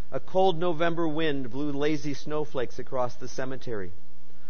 A 0.10 0.22
cold 0.22 0.58
November 0.58 1.06
wind 1.06 1.50
blew 1.50 1.70
lazy 1.70 2.14
snowflakes 2.14 2.80
across 2.80 3.14
the 3.16 3.28
cemetery. 3.28 3.92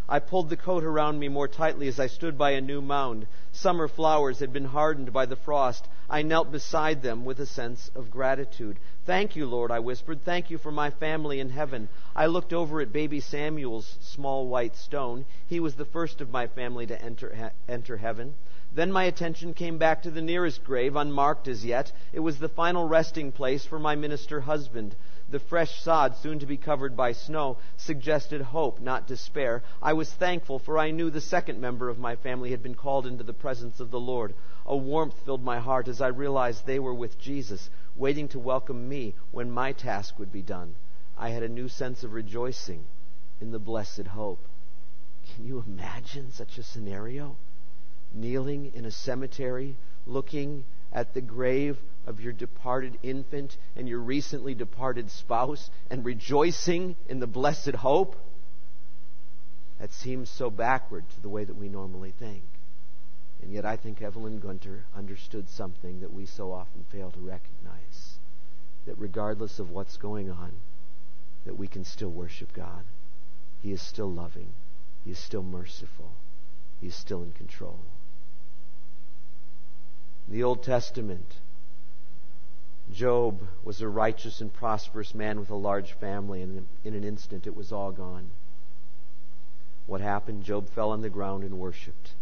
I 0.08 0.20
pulled 0.20 0.50
the 0.50 0.58
coat 0.58 0.84
around 0.84 1.20
me 1.20 1.30
more 1.30 1.48
tightly 1.48 1.88
as 1.88 2.00
I 2.00 2.06
stood 2.06 2.38
by 2.38 2.52
a 2.52 2.62
new 2.62 2.80
mound. 2.80 3.26
Summer 3.52 3.88
flowers 3.88 4.38
had 4.38 4.54
been 4.54 4.66
hardened 4.66 5.12
by 5.12 5.26
the 5.26 5.36
frost. 5.36 5.88
I 6.12 6.22
knelt 6.22 6.52
beside 6.52 7.02
them 7.02 7.26
with 7.26 7.40
a 7.40 7.46
sense 7.48 7.90
of 7.96 8.12
gratitude. 8.12 8.78
Thank 9.04 9.36
you, 9.36 9.48
Lord, 9.48 9.72
I 9.72 9.80
whispered. 9.80 10.24
Thank 10.24 10.52
you 10.52 10.60
for 10.60 10.72
my 10.72 10.92
family 10.92 11.40
in 11.40 11.50
heaven. 11.50 11.90
I 12.16 12.28
looked 12.28 12.54
over 12.54 12.82
at 12.82 12.94
baby 12.94 13.20
Samuel's 13.20 13.98
small 14.00 14.48
white 14.48 14.76
stone. 14.76 15.26
He 15.48 15.60
was 15.60 15.74
the 15.74 15.86
first 15.86 16.22
of 16.22 16.30
my 16.30 16.46
family 16.46 16.86
to 16.86 17.02
enter, 17.02 17.52
enter 17.68 17.98
heaven. 17.98 18.36
Then 18.74 18.90
my 18.90 19.04
attention 19.04 19.54
came 19.54 19.78
back 19.78 20.04
to 20.04 20.12
the 20.12 20.22
nearest 20.22 20.64
grave, 20.64 20.96
unmarked 20.96 21.50
as 21.50 21.66
yet. 21.66 21.92
It 22.14 22.22
was 22.22 22.40
the 22.40 22.48
final 22.48 22.88
resting 22.88 23.34
place 23.34 23.66
for 23.66 23.78
my 23.78 23.96
minister 23.96 24.40
husband. 24.40 24.96
The 25.28 25.40
fresh 25.40 25.82
sod, 25.82 26.16
soon 26.16 26.40
to 26.40 26.46
be 26.46 26.56
covered 26.56 26.96
by 26.96 27.12
snow, 27.12 27.58
suggested 27.76 28.42
hope, 28.42 28.80
not 28.80 29.08
despair. 29.08 29.62
I 29.82 29.92
was 29.92 30.14
thankful, 30.14 30.58
for 30.58 30.78
I 30.78 30.92
knew 30.92 31.10
the 31.10 31.20
second 31.20 31.60
member 31.60 31.90
of 31.90 32.00
my 32.00 32.16
family 32.16 32.52
had 32.52 32.64
been 32.64 32.76
called 32.76 33.06
into 33.06 33.26
the 33.26 33.34
presence 33.34 33.82
of 33.82 33.92
the 33.92 34.00
Lord. 34.00 34.34
A 34.66 34.78
warmth 34.78 35.20
filled 35.26 35.44
my 35.44 35.60
heart 35.60 35.90
as 35.90 36.00
I 36.00 36.08
realized 36.08 36.66
they 36.66 36.80
were 36.80 36.94
with 36.94 37.20
Jesus, 37.20 37.70
waiting 37.98 38.30
to 38.30 38.40
welcome 38.40 38.88
me 38.88 39.16
when 39.32 39.52
my 39.52 39.74
task 39.74 40.18
would 40.18 40.32
be 40.32 40.42
done. 40.42 40.76
I 41.18 41.30
had 41.30 41.44
a 41.44 41.50
new 41.50 41.68
sense 41.68 42.04
of 42.04 42.14
rejoicing 42.14 42.86
in 43.42 43.52
the 43.52 43.60
blessed 43.60 44.08
hope. 44.08 44.48
Can 45.36 45.46
you 45.46 45.62
imagine 45.68 46.32
such 46.32 46.58
a 46.58 46.64
scenario? 46.64 47.36
Kneeling 48.14 48.72
in 48.74 48.86
a 48.86 48.92
cemetery, 48.92 49.78
looking 50.06 50.66
at 50.92 51.14
the 51.14 51.22
grave 51.22 51.78
of 52.06 52.20
your 52.20 52.34
departed 52.34 52.98
infant 53.04 53.58
and 53.76 53.88
your 53.88 54.00
recently 54.00 54.54
departed 54.54 55.10
spouse 55.10 55.70
and 55.90 56.04
rejoicing 56.04 56.96
in 57.08 57.20
the 57.20 57.28
blessed 57.28 57.76
hope? 57.76 58.16
That 59.80 59.92
seems 59.94 60.30
so 60.30 60.50
backward 60.50 61.06
to 61.10 61.22
the 61.22 61.30
way 61.30 61.44
that 61.44 61.56
we 61.56 61.70
normally 61.70 62.14
think. 62.20 62.44
And 63.42 63.52
yet 63.52 63.66
I 63.66 63.78
think 63.78 64.02
Evelyn 64.02 64.40
Gunter 64.40 64.86
understood 64.96 65.50
something 65.50 66.02
that 66.02 66.14
we 66.14 66.26
so 66.26 66.52
often 66.52 66.86
fail 66.92 67.12
to 67.12 67.20
recognize. 67.20 68.18
That 68.86 68.98
regardless 68.98 69.58
of 69.60 69.72
what's 69.72 69.98
going 69.98 70.30
on, 70.30 70.52
that 71.46 71.58
we 71.58 71.68
can 71.68 71.86
still 71.86 72.12
worship 72.12 72.54
God. 72.54 72.84
He 73.62 73.72
is 73.72 73.82
still 73.82 74.12
loving. 74.12 74.54
He 75.04 75.12
is 75.12 75.20
still 75.20 75.44
merciful. 75.44 76.12
He 76.80 76.88
is 76.88 76.96
still 76.96 77.24
in 77.24 77.32
control. 77.32 77.80
The 80.32 80.44
Old 80.44 80.64
Testament, 80.64 81.42
Job 82.90 83.46
was 83.66 83.82
a 83.82 83.90
righteous 83.90 84.40
and 84.40 84.54
prosperous 84.54 85.14
man 85.14 85.38
with 85.38 85.50
a 85.50 85.56
large 85.56 85.92
family, 85.92 86.42
and 86.42 86.68
in 86.86 86.94
an 86.94 87.04
instant 87.04 87.46
it 87.46 87.54
was 87.54 87.74
all 87.74 87.92
gone. 87.92 88.32
What 89.88 90.00
happened? 90.00 90.46
Job 90.46 90.70
fell 90.70 90.92
on 90.92 91.02
the 91.02 91.10
ground 91.10 91.44
and 91.44 91.60
worshiped. 91.60 92.14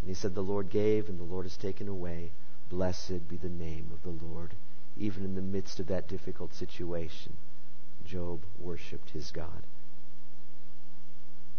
And 0.00 0.08
he 0.08 0.14
said, 0.14 0.34
The 0.34 0.42
Lord 0.42 0.70
gave, 0.70 1.08
and 1.08 1.20
the 1.20 1.24
Lord 1.24 1.46
has 1.46 1.56
taken 1.56 1.86
away. 1.86 2.32
Blessed 2.68 3.28
be 3.28 3.36
the 3.36 3.48
name 3.48 3.92
of 3.92 4.02
the 4.02 4.24
Lord. 4.26 4.54
Even 4.96 5.24
in 5.24 5.36
the 5.36 5.40
midst 5.40 5.78
of 5.78 5.86
that 5.86 6.08
difficult 6.08 6.52
situation, 6.52 7.34
Job 8.04 8.40
worshiped 8.58 9.10
his 9.10 9.30
God. 9.30 9.62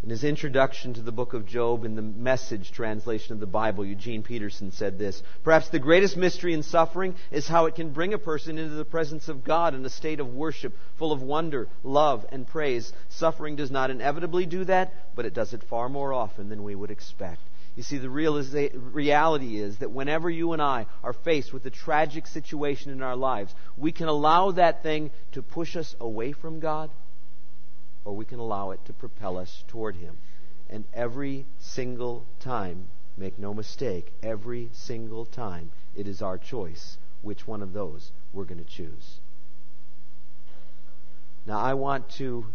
In 0.03 0.11
his 0.11 0.23
introduction 0.23 0.93
to 0.93 1.01
the 1.01 1.11
book 1.11 1.33
of 1.33 1.47
Job 1.47 1.83
in 1.83 1.95
the 1.95 2.03
message 2.03 2.71
translation 2.71 3.33
of 3.33 3.39
the 3.39 3.47
Bible, 3.47 3.83
Eugene 3.83 4.21
Peterson 4.21 4.71
said 4.71 4.99
this 4.99 5.23
Perhaps 5.43 5.69
the 5.69 5.79
greatest 5.79 6.15
mystery 6.15 6.53
in 6.53 6.61
suffering 6.61 7.15
is 7.31 7.47
how 7.47 7.65
it 7.65 7.73
can 7.73 7.89
bring 7.89 8.13
a 8.13 8.19
person 8.19 8.59
into 8.59 8.75
the 8.75 8.85
presence 8.85 9.27
of 9.27 9.43
God 9.43 9.73
in 9.73 9.83
a 9.83 9.89
state 9.89 10.19
of 10.19 10.35
worship, 10.35 10.75
full 10.97 11.11
of 11.11 11.23
wonder, 11.23 11.67
love, 11.83 12.27
and 12.31 12.45
praise. 12.45 12.93
Suffering 13.09 13.55
does 13.55 13.71
not 13.71 13.89
inevitably 13.89 14.45
do 14.45 14.63
that, 14.65 14.93
but 15.15 15.25
it 15.25 15.33
does 15.33 15.53
it 15.53 15.63
far 15.63 15.89
more 15.89 16.13
often 16.13 16.47
than 16.47 16.63
we 16.63 16.75
would 16.75 16.91
expect. 16.91 17.41
You 17.75 17.81
see, 17.81 17.97
the 17.97 18.09
reality 18.09 19.59
is 19.59 19.79
that 19.79 19.91
whenever 19.91 20.29
you 20.29 20.53
and 20.53 20.61
I 20.61 20.85
are 21.03 21.13
faced 21.13 21.51
with 21.51 21.65
a 21.65 21.71
tragic 21.71 22.27
situation 22.27 22.91
in 22.91 23.01
our 23.01 23.15
lives, 23.15 23.53
we 23.75 23.91
can 23.91 24.07
allow 24.07 24.51
that 24.51 24.83
thing 24.83 25.09
to 25.31 25.41
push 25.41 25.75
us 25.75 25.95
away 25.99 26.33
from 26.33 26.59
God 26.59 26.91
or 28.07 28.15
we 28.15 28.23
can 28.23 28.39
allow 28.39 28.71
it 28.71 28.79
to 28.85 28.93
propel 28.93 29.37
us 29.37 29.65
toward 29.67 29.97
Him. 29.97 30.17
And 30.69 30.85
every 30.93 31.45
single 31.59 32.25
time, 32.39 32.87
make 33.17 33.37
no 33.37 33.53
mistake, 33.53 34.13
every 34.23 34.69
single 34.71 35.25
time, 35.25 35.71
it 35.93 36.07
is 36.07 36.21
our 36.21 36.37
choice 36.37 36.97
which 37.21 37.45
one 37.45 37.61
of 37.61 37.73
those 37.73 38.13
we're 38.31 38.45
going 38.45 38.63
to 38.63 38.69
choose. 38.69 39.19
Now, 41.45 41.59
I 41.59 41.73
want 41.73 42.07
to, 42.11 42.45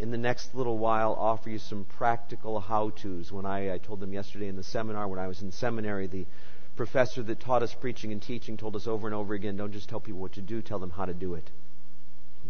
in 0.00 0.10
the 0.10 0.18
next 0.18 0.52
little 0.52 0.78
while, 0.78 1.12
offer 1.12 1.50
you 1.50 1.58
some 1.58 1.84
practical 1.84 2.58
how 2.58 2.90
to's. 2.90 3.30
When 3.30 3.46
I, 3.46 3.74
I 3.74 3.78
told 3.78 4.00
them 4.00 4.12
yesterday 4.12 4.48
in 4.48 4.56
the 4.56 4.64
seminar, 4.64 5.06
when 5.06 5.20
I 5.20 5.28
was 5.28 5.42
in 5.42 5.52
seminary, 5.52 6.08
the 6.08 6.26
professor 6.74 7.22
that 7.22 7.38
taught 7.38 7.62
us 7.62 7.72
preaching 7.72 8.10
and 8.10 8.20
teaching 8.20 8.56
told 8.56 8.74
us 8.74 8.88
over 8.88 9.06
and 9.06 9.14
over 9.14 9.32
again 9.32 9.56
don't 9.56 9.72
just 9.72 9.88
tell 9.88 10.00
people 10.00 10.20
what 10.20 10.32
to 10.32 10.42
do, 10.42 10.60
tell 10.60 10.80
them 10.80 10.90
how 10.90 11.04
to 11.04 11.14
do 11.14 11.34
it. 11.34 11.50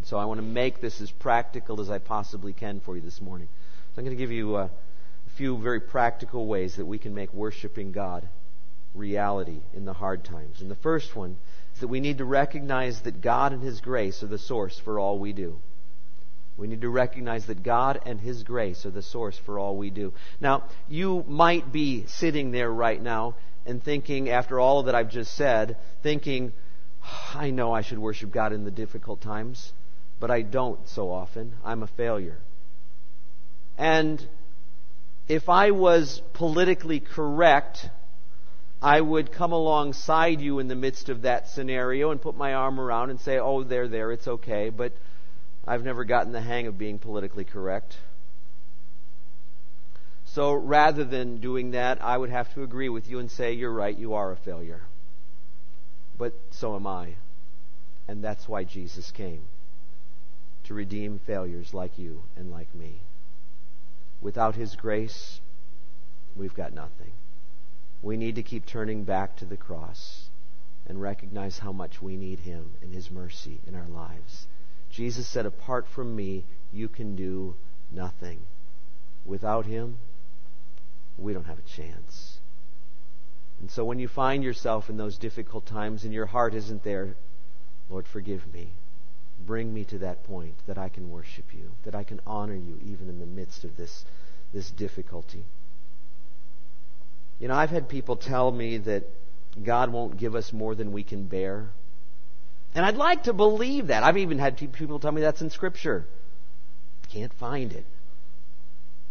So 0.05 0.17
I 0.17 0.25
want 0.25 0.39
to 0.39 0.47
make 0.47 0.81
this 0.81 1.01
as 1.01 1.11
practical 1.11 1.81
as 1.81 1.91
I 1.91 1.99
possibly 1.99 2.53
can 2.53 2.81
for 2.81 2.97
you 2.97 3.03
this 3.03 3.21
morning. 3.21 3.49
So 3.95 3.99
I'm 3.99 4.05
going 4.05 4.17
to 4.17 4.21
give 4.21 4.31
you 4.31 4.57
uh, 4.57 4.69
a 5.27 5.37
few 5.37 5.59
very 5.59 5.81
practical 5.81 6.47
ways 6.47 6.77
that 6.77 6.87
we 6.87 6.99
can 6.99 7.15
make 7.15 7.33
worshiping 7.33 7.93
God 7.93 8.29
reality 8.95 9.61
in 9.75 9.85
the 9.85 9.93
hard 9.93 10.25
times. 10.25 10.61
And 10.61 10.71
the 10.71 10.77
first 10.77 11.15
one 11.15 11.37
is 11.75 11.81
that 11.81 11.89
we 11.89 12.01
need 12.01 12.19
to 12.19 12.25
recognize 12.25 13.01
that 13.03 13.21
God 13.21 13.53
and 13.53 13.63
His 13.63 13.81
grace 13.81 14.23
are 14.23 14.29
the 14.29 14.39
source 14.39 14.79
for 14.79 14.99
all 14.99 15.19
we 15.19 15.33
do. 15.33 15.59
We 16.57 16.67
need 16.67 16.83
to 16.83 16.91
recognize 16.91 17.47
that 17.47 17.63
God 17.63 18.01
and 18.05 18.21
His 18.21 18.43
grace 18.43 18.85
are 18.85 18.91
the 18.91 19.03
source 19.03 19.39
for 19.39 19.59
all 19.59 19.77
we 19.77 19.91
do. 19.91 20.13
Now, 20.41 20.65
you 20.89 21.25
might 21.27 21.73
be 21.73 22.07
sitting 22.07 22.51
there 22.51 22.71
right 22.71 23.01
now 23.01 23.37
and 23.65 23.83
thinking, 23.83 24.29
after 24.29 24.59
all 24.59 24.85
that 24.85 24.95
I've 24.95 25.11
just 25.11 25.35
said, 25.35 25.77
thinking, 26.03 26.53
I 27.35 27.51
know 27.51 27.73
I 27.73 27.83
should 27.83 27.99
worship 27.99 28.31
God 28.31 28.53
in 28.53 28.65
the 28.65 28.71
difficult 28.71 29.21
times 29.21 29.73
but 30.21 30.31
I 30.31 30.43
don't 30.43 30.87
so 30.89 31.11
often. 31.11 31.55
I'm 31.65 31.83
a 31.83 31.87
failure. 31.87 32.39
And 33.79 34.23
if 35.27 35.49
I 35.49 35.71
was 35.71 36.21
politically 36.35 37.01
correct, 37.01 37.89
I 38.83 39.01
would 39.01 39.33
come 39.33 39.53
alongside 39.53 40.41
you 40.43 40.59
in 40.59 40.69
the 40.69 40.75
midst 40.75 41.09
of 41.09 41.23
that 41.23 41.49
scenario 41.49 42.11
and 42.11 42.21
put 42.21 42.37
my 42.37 42.53
arm 42.53 42.79
around 42.79 43.09
and 43.09 43.19
say, 43.21 43.39
oh, 43.39 43.63
there, 43.63 43.89
there, 43.89 44.13
it's 44.13 44.29
okay. 44.29 44.69
But 44.69 44.93
I've 45.67 45.83
never 45.83 46.05
gotten 46.05 46.33
the 46.33 46.41
hang 46.41 46.67
of 46.67 46.77
being 46.77 46.99
politically 46.99 47.45
correct. 47.45 47.97
So 50.27 50.53
rather 50.53 51.05
than 51.05 51.41
doing 51.41 51.73
that, 51.73 52.05
I 52.05 52.17
would 52.17 52.31
have 52.31 52.53
to 52.55 52.63
agree 52.63 52.89
with 52.89 53.09
you 53.09 53.19
and 53.19 53.31
say, 53.31 53.53
You're 53.55 53.73
right, 53.73 53.97
you 53.97 54.15
are 54.15 54.31
a 54.31 54.37
failure. 54.37 54.83
But 56.17 56.35
so 56.51 56.77
am 56.77 56.87
I. 56.87 57.17
And 58.07 58.23
that's 58.23 58.49
why 58.49 58.63
Jesus 58.63 59.11
came 59.11 59.43
to 60.71 60.75
redeem 60.75 61.19
failures 61.27 61.75
like 61.75 61.99
you 61.99 62.23
and 62.37 62.49
like 62.49 62.73
me. 62.77 63.01
Without 64.21 64.55
His 64.55 64.77
grace, 64.77 65.41
we've 66.37 66.55
got 66.55 66.73
nothing. 66.73 67.11
We 68.03 68.17
need 68.17 68.37
to 68.37 68.45
keep 68.45 68.67
turning 68.67 69.03
back 69.03 69.35
to 69.39 69.45
the 69.45 69.57
cross 69.57 70.29
and 70.87 71.03
recognize 71.03 71.59
how 71.59 71.73
much 71.73 72.01
we 72.01 72.17
need 72.17 72.39
Him 72.39 72.71
and 72.81 72.95
His 72.95 73.11
mercy 73.11 73.59
in 73.67 73.75
our 73.75 73.89
lives. 73.89 74.47
Jesus 74.91 75.27
said, 75.27 75.45
Apart 75.45 75.89
from 75.89 76.15
me, 76.15 76.45
you 76.73 76.87
can 76.87 77.17
do 77.17 77.57
nothing. 77.91 78.39
Without 79.25 79.67
Him, 79.67 79.99
we 81.19 81.33
don't 81.33 81.47
have 81.47 81.59
a 81.59 81.63
chance. 81.63 82.39
And 83.59 83.69
so 83.69 83.85
when 83.85 83.99
you 83.99 84.07
find 84.07 84.45
yourself 84.45 84.89
in 84.89 84.97
those 84.97 85.19
difficult 85.19 85.67
times 85.67 86.05
and 86.05 86.15
your 86.15 86.27
heart 86.27 86.55
isn't 86.55 86.85
there, 86.85 87.17
Lord, 87.89 88.07
forgive 88.07 88.47
me. 88.55 88.75
Bring 89.47 89.73
me 89.73 89.85
to 89.87 89.99
that 89.99 90.25
point 90.25 90.55
that 90.67 90.79
I 90.79 90.89
can 90.89 91.11
worship 91.11 91.47
you, 91.53 91.71
that 91.85 91.95
I 91.95 92.05
can 92.05 92.21
honor 92.27 92.55
you 92.55 92.79
even 92.85 93.09
in 93.09 93.19
the 93.19 93.27
midst 93.27 93.65
of 93.65 93.77
this, 93.77 94.05
this 94.53 94.71
difficulty. 94.71 95.45
You 97.39 97.49
know, 97.49 97.55
I've 97.55 97.71
had 97.71 97.89
people 97.89 98.17
tell 98.17 98.53
me 98.53 98.79
that 98.79 99.05
God 99.63 99.93
won't 99.93 100.19
give 100.19 100.35
us 100.35 100.53
more 100.53 100.75
than 100.75 100.93
we 100.93 101.03
can 101.03 101.25
bear. 101.25 101.69
And 102.75 102.85
I'd 102.85 102.97
like 102.97 103.25
to 103.25 103.33
believe 103.33 103.89
that. 103.89 104.03
I've 104.03 104.19
even 104.19 104.39
had 104.39 104.59
people 104.73 105.01
tell 105.01 105.11
me 105.11 105.23
that's 105.23 105.41
in 105.41 105.51
Scripture. 105.51 106.05
Can't 107.13 107.33
find 107.35 107.73
it. 107.73 107.85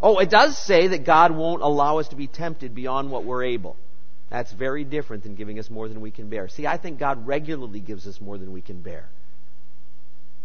Oh, 0.02 0.20
it 0.20 0.30
does 0.30 0.58
say 0.58 0.88
that 0.88 1.06
God 1.06 1.36
won't 1.36 1.62
allow 1.62 1.98
us 1.98 2.08
to 2.10 2.16
be 2.16 2.28
tempted 2.28 2.74
beyond 2.74 3.12
what 3.12 3.26
we're 3.26 3.44
able. 3.44 3.76
That's 4.30 4.52
very 4.54 4.84
different 4.84 5.24
than 5.24 5.36
giving 5.36 5.60
us 5.60 5.70
more 5.70 5.90
than 5.90 6.00
we 6.00 6.12
can 6.12 6.30
bear. 6.30 6.48
See, 6.48 6.68
I 6.68 6.78
think 6.78 7.00
God 7.00 7.28
regularly 7.28 7.80
gives 7.80 8.08
us 8.08 8.22
more 8.22 8.38
than 8.38 8.54
we 8.54 8.62
can 8.62 8.82
bear 8.82 9.10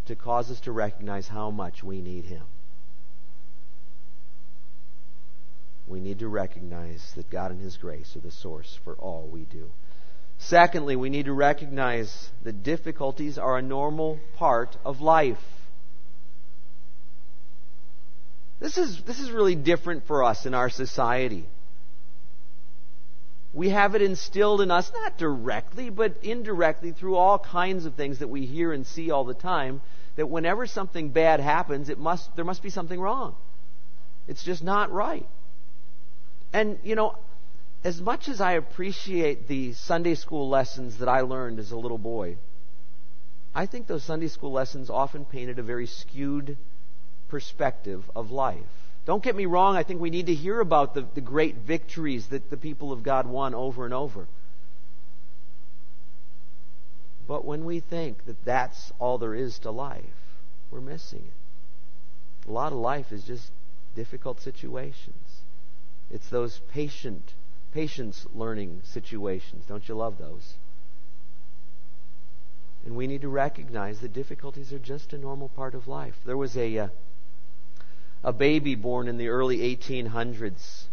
to 0.07 0.17
cause 0.17 0.51
us 0.51 0.61
to 0.61 0.73
recognize 0.73 1.29
how 1.29 1.51
much 1.51 1.83
we 1.83 2.01
need 2.01 2.25
Him. 2.25 2.43
We 5.87 6.01
need 6.01 6.21
to 6.21 6.29
recognize 6.29 7.13
that 7.17 7.31
God 7.31 7.51
and 7.51 7.61
His 7.61 7.77
grace 7.77 8.17
are 8.17 8.21
the 8.21 8.31
source 8.31 8.79
for 8.85 8.95
all 8.95 9.29
we 9.31 9.43
do. 9.43 9.71
Secondly, 10.39 10.97
we 10.97 11.11
need 11.11 11.27
to 11.27 11.33
recognize 11.33 12.31
that 12.43 12.63
difficulties 12.63 13.39
are 13.39 13.59
a 13.59 13.63
normal 13.63 14.19
part 14.37 14.77
of 14.85 15.01
life. 15.01 15.39
This 18.61 18.79
is, 18.79 19.03
this 19.03 19.21
is 19.21 19.31
really 19.31 19.55
different 19.55 20.07
for 20.07 20.25
us 20.25 20.47
in 20.47 20.55
our 20.55 20.71
society. 20.71 21.47
We 23.55 23.71
have 23.71 23.95
it 23.95 24.03
instilled 24.03 24.61
in 24.61 24.73
us, 24.73 24.91
not 24.93 25.17
directly, 25.17 25.89
but 25.89 26.17
indirectly 26.25 26.91
through 26.91 27.15
all 27.15 27.39
kinds 27.39 27.87
of 27.87 27.95
things 27.95 28.19
that 28.19 28.29
we 28.29 28.47
hear 28.47 28.73
and 28.73 28.85
see 28.85 29.13
all 29.13 29.25
the 29.25 29.33
time, 29.33 29.81
that 30.17 30.29
whenever 30.29 30.67
something 30.67 31.11
bad 31.11 31.39
happens, 31.39 31.89
it 31.89 31.99
must, 31.99 32.35
there 32.35 32.45
must 32.45 32.65
be 32.65 32.71
something 32.71 33.01
wrong. 33.01 33.37
It's 34.27 34.43
just 34.43 34.65
not 34.65 34.91
right. 34.91 35.29
And, 36.53 36.79
you 36.83 36.97
know, 36.97 37.17
as 37.85 38.01
much 38.01 38.29
as 38.29 38.41
I 38.41 38.53
appreciate 38.53 39.47
the 39.47 39.73
Sunday 39.75 40.17
school 40.17 40.49
lessons 40.49 40.99
that 40.99 41.09
I 41.09 41.21
learned 41.21 41.61
as 41.61 41.71
a 41.71 41.77
little 41.77 41.99
boy, 41.99 42.39
I 43.55 43.67
think 43.67 43.87
those 43.87 44.03
Sunday 44.03 44.29
school 44.29 44.51
lessons 44.51 44.91
often 44.91 45.25
painted 45.25 45.61
a 45.61 45.63
very 45.63 45.87
skewed 45.87 46.57
perspective 47.29 48.03
of 48.17 48.33
life. 48.33 48.84
Don't 49.07 49.23
get 49.23 49.37
me 49.37 49.45
wrong, 49.45 49.77
I 49.77 49.83
think 49.83 50.01
we 50.01 50.11
need 50.11 50.27
to 50.27 50.35
hear 50.35 50.61
about 50.61 50.95
the, 50.95 51.07
the 51.15 51.21
great 51.21 51.57
victories 51.57 52.29
that 52.29 52.49
the 52.49 52.57
people 52.57 52.91
of 52.91 53.03
God 53.03 53.27
won 53.27 53.55
over 53.55 53.85
and 53.85 53.93
over. 53.93 54.27
But 57.27 57.45
when 57.45 57.65
we 57.65 57.81
think 57.81 58.25
that 58.27 58.45
that's 58.45 58.93
all 58.99 59.19
there 59.19 59.35
is 59.35 59.59
to 59.61 59.71
life, 59.71 60.05
we're 60.71 60.81
missing 60.81 61.25
it. 61.27 62.49
A 62.49 62.53
lot 62.53 62.73
of 62.73 62.79
life 62.79 63.13
is 63.13 63.25
just 63.25 63.51
difficult 63.95 64.41
situations. 64.41 65.43
It's 66.11 66.29
those 66.29 66.61
patient, 66.73 67.35
patience 67.73 68.27
learning 68.35 68.81
situations. 68.85 69.65
Don't 69.67 69.89
you 69.89 69.95
love 69.95 70.19
those? 70.19 70.55
And 72.85 72.97
we 72.97 73.07
need 73.07 73.23
to 73.23 73.29
recognize 73.29 74.01
that 74.01 74.13
difficulties 74.13 74.73
are 74.73 74.79
just 74.79 75.15
a 75.15 75.19
normal 75.19 75.49
part 75.49 75.75
of 75.75 75.89
life. 75.89 76.15
There 76.27 76.37
was 76.37 76.57
a 76.57 76.79
uh, 76.79 76.89
a 78.25 78.33
baby 78.33 78.75
born 78.75 79.07
in 79.07 79.19
the 79.19 79.29
early 79.29 79.59
1800s. 79.59 80.85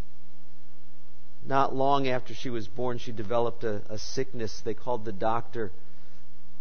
Not 1.43 1.73
long 1.73 2.07
after 2.07 2.33
she 2.33 2.49
was 2.49 2.67
born, 2.67 2.97
she 2.97 3.13
developed 3.13 3.63
a, 3.63 3.81
a 3.89 3.97
sickness. 3.97 4.59
They 4.59 4.73
called 4.73 5.05
the 5.05 5.13
doctor. 5.13 5.71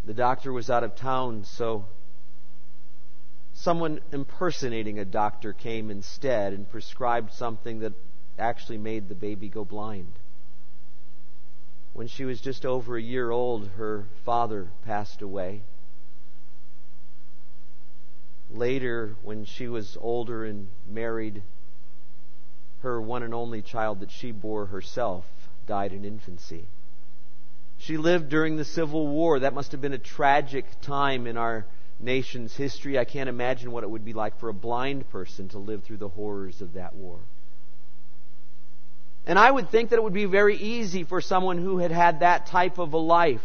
The 0.05 0.15
doctor 0.15 0.53
was 0.53 0.71
out 0.71 0.85
of 0.85 0.95
town, 0.95 1.45
so 1.45 1.85
someone 3.53 4.01
impersonating 4.13 4.99
a 4.99 5.05
doctor 5.05 5.53
came 5.53 5.91
instead 5.91 6.53
and 6.53 6.71
prescribed 6.71 7.33
something 7.33 7.81
that 7.81 7.93
actually 8.39 8.79
made 8.79 9.09
the 9.09 9.15
baby 9.15 9.49
go 9.49 9.65
blind. 9.65 10.13
When 11.93 12.07
she 12.07 12.25
was 12.25 12.41
just 12.41 12.65
over 12.65 12.97
a 12.97 13.03
year 13.03 13.31
old, 13.31 13.69
her 13.77 14.07
father 14.25 14.69
passed 14.87 15.21
away. 15.21 15.63
Later, 18.53 19.15
when 19.23 19.45
she 19.45 19.69
was 19.69 19.97
older 20.01 20.45
and 20.45 20.69
married, 20.89 21.43
her 22.83 23.01
one 23.01 23.23
and 23.23 23.35
only 23.35 23.63
child 23.63 24.01
that 24.01 24.11
she 24.11 24.33
bore 24.33 24.67
herself 24.67 25.25
died 25.67 25.93
in 25.93 26.05
infancy. 26.05 26.67
She 27.79 27.97
lived 27.97 28.29
during 28.29 28.57
the 28.57 28.65
Civil 28.65 29.07
War. 29.07 29.41
That 29.41 29.55
must 29.55 29.73
have 29.73 29.81
been 29.81 29.93
a 29.93 29.99
tragic 29.99 30.67
time 30.83 31.27
in 31.27 31.37
our 31.37 31.65
nation's 31.99 32.55
history. 32.57 32.99
I 32.99 33.05
can't 33.05 33.29
imagine 33.29 33.71
what 33.71 33.85
it 33.85 33.91
would 33.91 34.05
be 34.05 34.13
like 34.13 34.39
for 34.39 34.49
a 34.49 34.55
blind 34.55 35.09
person 35.11 35.49
to 35.51 35.59
live 35.59 35.85
through 35.85 35.99
the 35.99 36.09
horrors 36.09 36.61
of 36.61 36.75
that 36.75 36.95
war. 36.95 37.19
And 39.27 39.39
I 39.39 39.51
would 39.51 39.71
think 39.71 39.91
that 39.91 39.97
it 39.97 40.03
would 40.03 40.13
be 40.13 40.25
very 40.25 40.57
easy 40.57 41.05
for 41.05 41.21
someone 41.21 41.59
who 41.59 41.79
had 41.79 41.93
had 41.93 42.21
that 42.21 42.47
type 42.47 42.79
of 42.79 42.95
a 42.95 42.99
life 42.99 43.45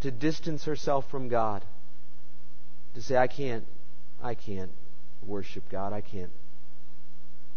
to 0.00 0.10
distance 0.10 0.64
herself 0.64 1.10
from 1.10 1.28
God 1.28 1.64
to 2.94 3.02
say, 3.02 3.16
I 3.16 3.26
can't, 3.26 3.64
I 4.22 4.34
can't 4.34 4.72
worship 5.26 5.68
God. 5.70 5.92
I 5.92 6.00
can't 6.00 6.32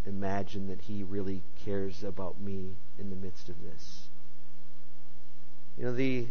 imagine 0.06 0.68
that 0.68 0.82
He 0.82 1.04
really 1.04 1.44
cares 1.64 2.04
about 2.04 2.40
me 2.40 2.76
in 3.00 3.10
the 3.10 3.16
midst 3.16 3.50
of 3.50 3.56
this. 3.62 4.08
You 5.78 5.86
know, 5.86 5.94
the, 5.94 6.28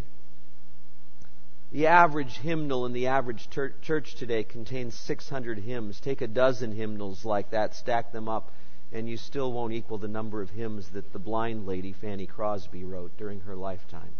the 1.70 1.86
average 1.86 2.38
hymnal 2.38 2.86
in 2.86 2.92
the 2.92 3.08
average 3.08 3.48
church 3.82 4.14
today 4.14 4.44
contains 4.44 4.94
600 4.94 5.58
hymns. 5.58 6.00
Take 6.00 6.22
a 6.22 6.26
dozen 6.26 6.72
hymnals 6.72 7.24
like 7.24 7.50
that, 7.50 7.74
stack 7.74 8.12
them 8.12 8.28
up, 8.28 8.52
and 8.92 9.08
you 9.08 9.16
still 9.16 9.52
won't 9.52 9.72
equal 9.72 9.98
the 9.98 10.08
number 10.08 10.40
of 10.40 10.50
hymns 10.50 10.88
that 10.90 11.12
the 11.12 11.18
blind 11.18 11.66
lady 11.66 11.92
Fanny 11.92 12.26
Crosby 12.26 12.84
wrote 12.84 13.16
during 13.18 13.40
her 13.40 13.56
lifetime. 13.56 14.14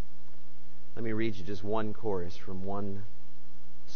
Let 0.95 1.05
me 1.05 1.13
read 1.13 1.37
you 1.37 1.45
just 1.45 1.65
one 1.65 1.95
chorus 1.95 2.37
from 2.37 2.65
one 2.65 3.05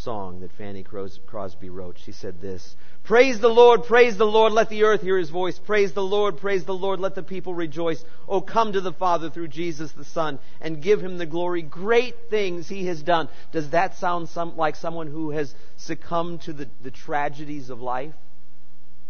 song 0.02 0.40
that 0.40 0.52
Fanny 0.52 0.82
Crosby 0.82 1.70
wrote. 1.70 1.98
She 1.98 2.12
said 2.12 2.40
this 2.40 2.76
Praise 3.04 3.40
the 3.40 3.48
Lord, 3.48 3.84
praise 3.84 4.16
the 4.16 4.26
Lord, 4.26 4.52
let 4.52 4.68
the 4.68 4.84
earth 4.84 5.00
hear 5.00 5.18
his 5.18 5.30
voice. 5.30 5.58
Praise 5.58 5.92
the 5.92 6.02
Lord, 6.02 6.38
praise 6.38 6.64
the 6.64 6.74
Lord, 6.74 7.00
let 7.00 7.14
the 7.14 7.22
people 7.22 7.54
rejoice. 7.54 8.02
Oh, 8.28 8.40
come 8.40 8.72
to 8.72 8.80
the 8.80 8.92
Father 8.92 9.30
through 9.30 9.48
Jesus 9.48 9.92
the 9.92 10.04
Son 10.04 10.38
and 10.61 10.82
give 10.82 11.00
him 11.00 11.18
the 11.18 11.26
glory. 11.26 11.62
Great 11.62 12.14
things 12.30 12.68
he 12.68 12.87
has 12.87 13.02
done. 13.02 13.28
Does 13.52 13.70
that 13.70 13.96
sound 13.96 14.28
some, 14.28 14.56
like 14.56 14.76
someone 14.76 15.06
who 15.06 15.30
has 15.30 15.54
succumbed 15.76 16.42
to 16.42 16.52
the, 16.52 16.68
the 16.82 16.90
tragedies 16.90 17.70
of 17.70 17.80
life? 17.80 18.14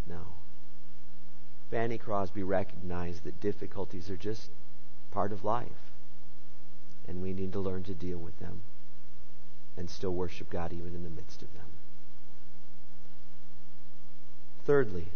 No. 0.07 0.23
Fanny 1.71 1.99
Crosby 1.99 2.43
recognized 2.43 3.25
that 3.25 3.41
difficulties 3.41 4.09
are 4.09 4.17
just 4.17 4.49
part 5.11 5.33
of 5.33 5.45
life, 5.45 5.69
and 7.07 7.21
we 7.21 7.33
need 7.33 7.53
to 7.53 7.61
learn 7.61 7.83
to 7.85 7.95
deal 7.95 8.19
with 8.19 8.39
them 8.39 8.63
and 9.79 9.89
still 9.89 10.13
worship 10.13 10.51
God 10.51 10.73
even 10.73 10.95
in 10.95 11.05
the 11.05 11.11
midst 11.11 11.43
of 11.43 11.53
them. 11.55 11.65
Thirdly, 14.67 15.09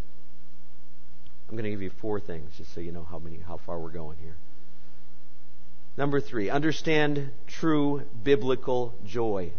I'm 1.49 1.57
going 1.57 1.65
to 1.65 1.71
give 1.71 1.83
you 1.83 1.91
four 2.01 2.21
things 2.21 2.53
just 2.57 2.75
so 2.75 2.81
you 2.81 2.93
know 2.93 3.05
how 3.05 3.19
many 3.19 3.39
how 3.47 3.59
far 3.59 3.79
we're 3.79 3.91
going 3.91 4.17
here. 4.23 4.37
Number 5.99 6.21
3, 6.21 6.49
understand 6.49 7.31
true 7.47 8.03
biblical 8.25 8.95
joy. 9.07 9.53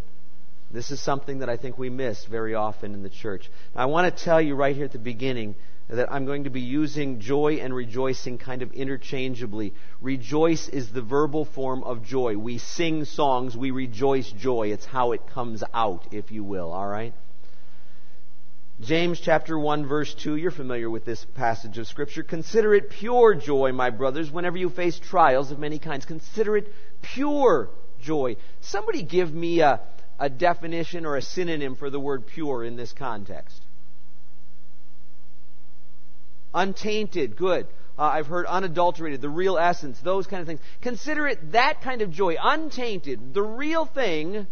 This 0.72 0.90
is 0.90 1.00
something 1.00 1.40
that 1.40 1.50
I 1.50 1.58
think 1.58 1.78
we 1.78 1.92
miss 1.92 2.26
very 2.26 2.56
often 2.56 2.96
in 2.96 3.04
the 3.04 3.10
church. 3.10 3.52
Now, 3.76 3.84
I 3.84 3.86
want 3.86 4.18
to 4.18 4.24
tell 4.24 4.42
you 4.42 4.56
right 4.56 4.76
here 4.76 4.86
at 4.86 4.92
the 4.92 4.98
beginning 4.98 5.54
that 5.90 6.12
I'm 6.12 6.26
going 6.26 6.46
to 6.46 6.50
be 6.50 6.62
using 6.62 7.20
joy 7.20 7.56
and 7.56 7.74
rejoicing 7.74 8.38
kind 8.38 8.62
of 8.62 8.72
interchangeably. 8.72 9.74
Rejoice 10.02 10.70
is 10.70 10.92
the 10.92 11.02
verbal 11.02 11.46
form 11.46 11.84
of 11.84 12.04
joy. 12.04 12.38
We 12.38 12.58
sing 12.58 13.06
songs, 13.06 13.56
we 13.58 13.72
rejoice 13.72 14.32
joy. 14.32 14.72
It's 14.72 14.86
how 14.86 15.12
it 15.12 15.28
comes 15.28 15.64
out, 15.74 16.08
if 16.12 16.32
you 16.32 16.44
will, 16.44 16.72
all 16.72 16.88
right? 16.88 17.14
James 18.82 19.20
chapter 19.20 19.58
1 19.58 19.86
verse 19.86 20.14
2, 20.16 20.36
you're 20.36 20.52
familiar 20.52 20.90
with 20.90 21.06
this 21.06 21.26
passage 21.36 21.78
of 21.78 21.88
scripture. 21.88 22.24
Consider 22.24 22.74
it 22.74 22.90
pure 22.90 23.36
joy, 23.36 23.72
my 23.72 23.90
brothers, 23.92 24.32
whenever 24.32 24.58
you 24.58 24.70
face 24.70 25.00
trials 25.00 25.52
of 25.52 25.60
many 25.60 25.80
kinds. 25.80 26.06
Consider 26.06 26.58
it 26.58 26.74
pure 27.02 27.70
joy. 28.02 28.36
Somebody 28.62 29.04
give 29.04 29.34
me 29.34 29.62
a, 29.62 29.82
a 30.18 30.30
definition 30.30 31.06
or 31.06 31.18
a 31.18 31.22
synonym 31.22 31.76
for 31.76 31.90
the 31.90 32.00
word 32.00 32.26
pure 32.26 32.64
in 32.64 32.76
this 32.76 32.94
context. 32.94 33.62
Untainted, 36.54 37.36
good. 37.36 37.68
Uh, 37.98 38.04
I've 38.04 38.28
heard 38.28 38.46
unadulterated, 38.46 39.22
the 39.22 39.30
real 39.30 39.58
essence, 39.58 40.00
those 40.00 40.28
kind 40.28 40.42
of 40.42 40.48
things. 40.48 40.60
Consider 40.82 41.28
it 41.28 41.52
that 41.52 41.82
kind 41.82 42.02
of 42.02 42.12
joy, 42.12 42.36
untainted, 42.42 43.34
the 43.34 43.44
real 43.44 43.86
thing, 43.86 44.48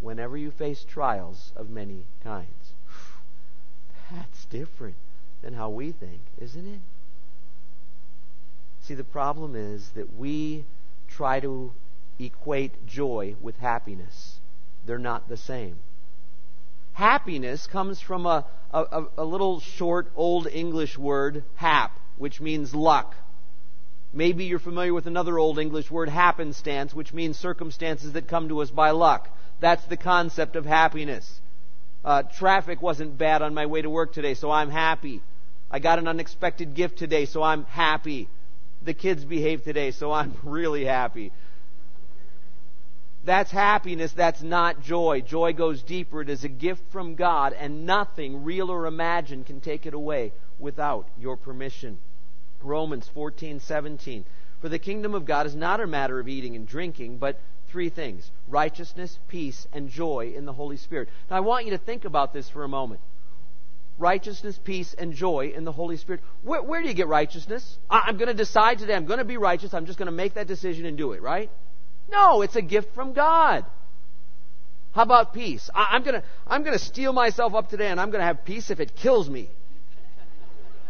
whenever 0.00 0.36
you 0.36 0.50
face 0.52 0.84
trials 0.88 1.52
of 1.56 1.68
many 1.68 2.04
kinds. 2.22 2.72
That's 4.12 4.44
different 4.46 4.96
than 5.42 5.54
how 5.54 5.70
we 5.70 5.92
think, 5.92 6.20
isn't 6.40 6.74
it? 6.74 6.80
See, 8.82 8.94
the 8.94 9.04
problem 9.04 9.54
is 9.54 9.90
that 9.96 10.16
we 10.16 10.64
try 11.08 11.40
to 11.40 11.72
equate 12.18 12.86
joy 12.86 13.36
with 13.40 13.56
happiness. 13.58 14.38
They're 14.86 14.98
not 14.98 15.28
the 15.28 15.36
same. 15.36 15.76
Happiness 16.98 17.68
comes 17.68 18.00
from 18.00 18.26
a, 18.26 18.44
a, 18.72 19.04
a 19.18 19.24
little 19.24 19.60
short 19.60 20.10
Old 20.16 20.48
English 20.48 20.98
word, 20.98 21.44
hap, 21.54 21.96
which 22.16 22.40
means 22.40 22.74
luck. 22.74 23.14
Maybe 24.12 24.46
you're 24.46 24.58
familiar 24.58 24.92
with 24.92 25.06
another 25.06 25.38
Old 25.38 25.60
English 25.60 25.92
word, 25.92 26.08
happenstance, 26.08 26.92
which 26.92 27.12
means 27.12 27.38
circumstances 27.38 28.14
that 28.14 28.26
come 28.26 28.48
to 28.48 28.58
us 28.62 28.72
by 28.72 28.90
luck. 28.90 29.28
That's 29.60 29.84
the 29.84 29.96
concept 29.96 30.56
of 30.56 30.66
happiness. 30.66 31.40
Uh, 32.04 32.24
traffic 32.36 32.82
wasn't 32.82 33.16
bad 33.16 33.42
on 33.42 33.54
my 33.54 33.66
way 33.66 33.80
to 33.80 33.88
work 33.88 34.12
today, 34.12 34.34
so 34.34 34.50
I'm 34.50 34.68
happy. 34.68 35.22
I 35.70 35.78
got 35.78 36.00
an 36.00 36.08
unexpected 36.08 36.74
gift 36.74 36.98
today, 36.98 37.26
so 37.26 37.44
I'm 37.44 37.62
happy. 37.66 38.28
The 38.82 38.92
kids 38.92 39.24
behaved 39.24 39.62
today, 39.62 39.92
so 39.92 40.10
I'm 40.10 40.34
really 40.42 40.84
happy. 40.84 41.30
That's 43.28 43.50
happiness. 43.50 44.10
That's 44.12 44.42
not 44.42 44.80
joy. 44.80 45.20
Joy 45.20 45.52
goes 45.52 45.82
deeper. 45.82 46.22
It 46.22 46.30
is 46.30 46.44
a 46.44 46.48
gift 46.48 46.80
from 46.90 47.14
God, 47.14 47.52
and 47.52 47.84
nothing, 47.84 48.42
real 48.42 48.70
or 48.70 48.86
imagined, 48.86 49.44
can 49.44 49.60
take 49.60 49.84
it 49.84 49.92
away 49.92 50.32
without 50.58 51.06
your 51.20 51.36
permission. 51.36 51.98
Romans 52.62 53.06
14:17. 53.14 54.24
For 54.62 54.70
the 54.70 54.78
kingdom 54.78 55.14
of 55.14 55.26
God 55.26 55.44
is 55.44 55.54
not 55.54 55.78
a 55.78 55.86
matter 55.86 56.18
of 56.18 56.26
eating 56.26 56.56
and 56.56 56.66
drinking, 56.66 57.18
but 57.18 57.38
three 57.70 57.90
things 57.90 58.30
righteousness, 58.48 59.18
peace, 59.28 59.66
and 59.74 59.90
joy 59.90 60.32
in 60.34 60.46
the 60.46 60.54
Holy 60.54 60.78
Spirit. 60.78 61.10
Now, 61.28 61.36
I 61.36 61.40
want 61.40 61.66
you 61.66 61.72
to 61.72 61.78
think 61.78 62.06
about 62.06 62.32
this 62.32 62.48
for 62.48 62.64
a 62.64 62.68
moment. 62.68 63.02
Righteousness, 63.98 64.58
peace, 64.64 64.94
and 64.94 65.12
joy 65.12 65.52
in 65.54 65.64
the 65.64 65.72
Holy 65.72 65.98
Spirit. 65.98 66.22
Where, 66.40 66.62
where 66.62 66.80
do 66.80 66.88
you 66.88 66.94
get 66.94 67.08
righteousness? 67.08 67.76
I'm 67.90 68.16
going 68.16 68.28
to 68.28 68.32
decide 68.32 68.78
today 68.78 68.94
I'm 68.94 69.04
going 69.04 69.18
to 69.18 69.26
be 69.26 69.36
righteous. 69.36 69.74
I'm 69.74 69.84
just 69.84 69.98
going 69.98 70.06
to 70.06 70.12
make 70.12 70.32
that 70.34 70.46
decision 70.46 70.86
and 70.86 70.96
do 70.96 71.12
it, 71.12 71.20
right? 71.20 71.50
No, 72.10 72.42
it's 72.42 72.56
a 72.56 72.62
gift 72.62 72.94
from 72.94 73.12
God. 73.12 73.64
How 74.92 75.02
about 75.02 75.32
peace? 75.32 75.68
I, 75.74 75.88
I'm 75.92 76.02
going 76.02 76.20
to 76.20 76.26
I'm 76.46 76.62
going 76.62 76.76
to 76.76 76.84
steel 76.84 77.12
myself 77.12 77.54
up 77.54 77.68
today 77.68 77.88
and 77.88 78.00
I'm 78.00 78.10
to 78.12 78.20
have 78.20 78.44
peace 78.44 78.70
if 78.70 78.80
it 78.80 78.96
kills 78.96 79.28
me. 79.28 79.48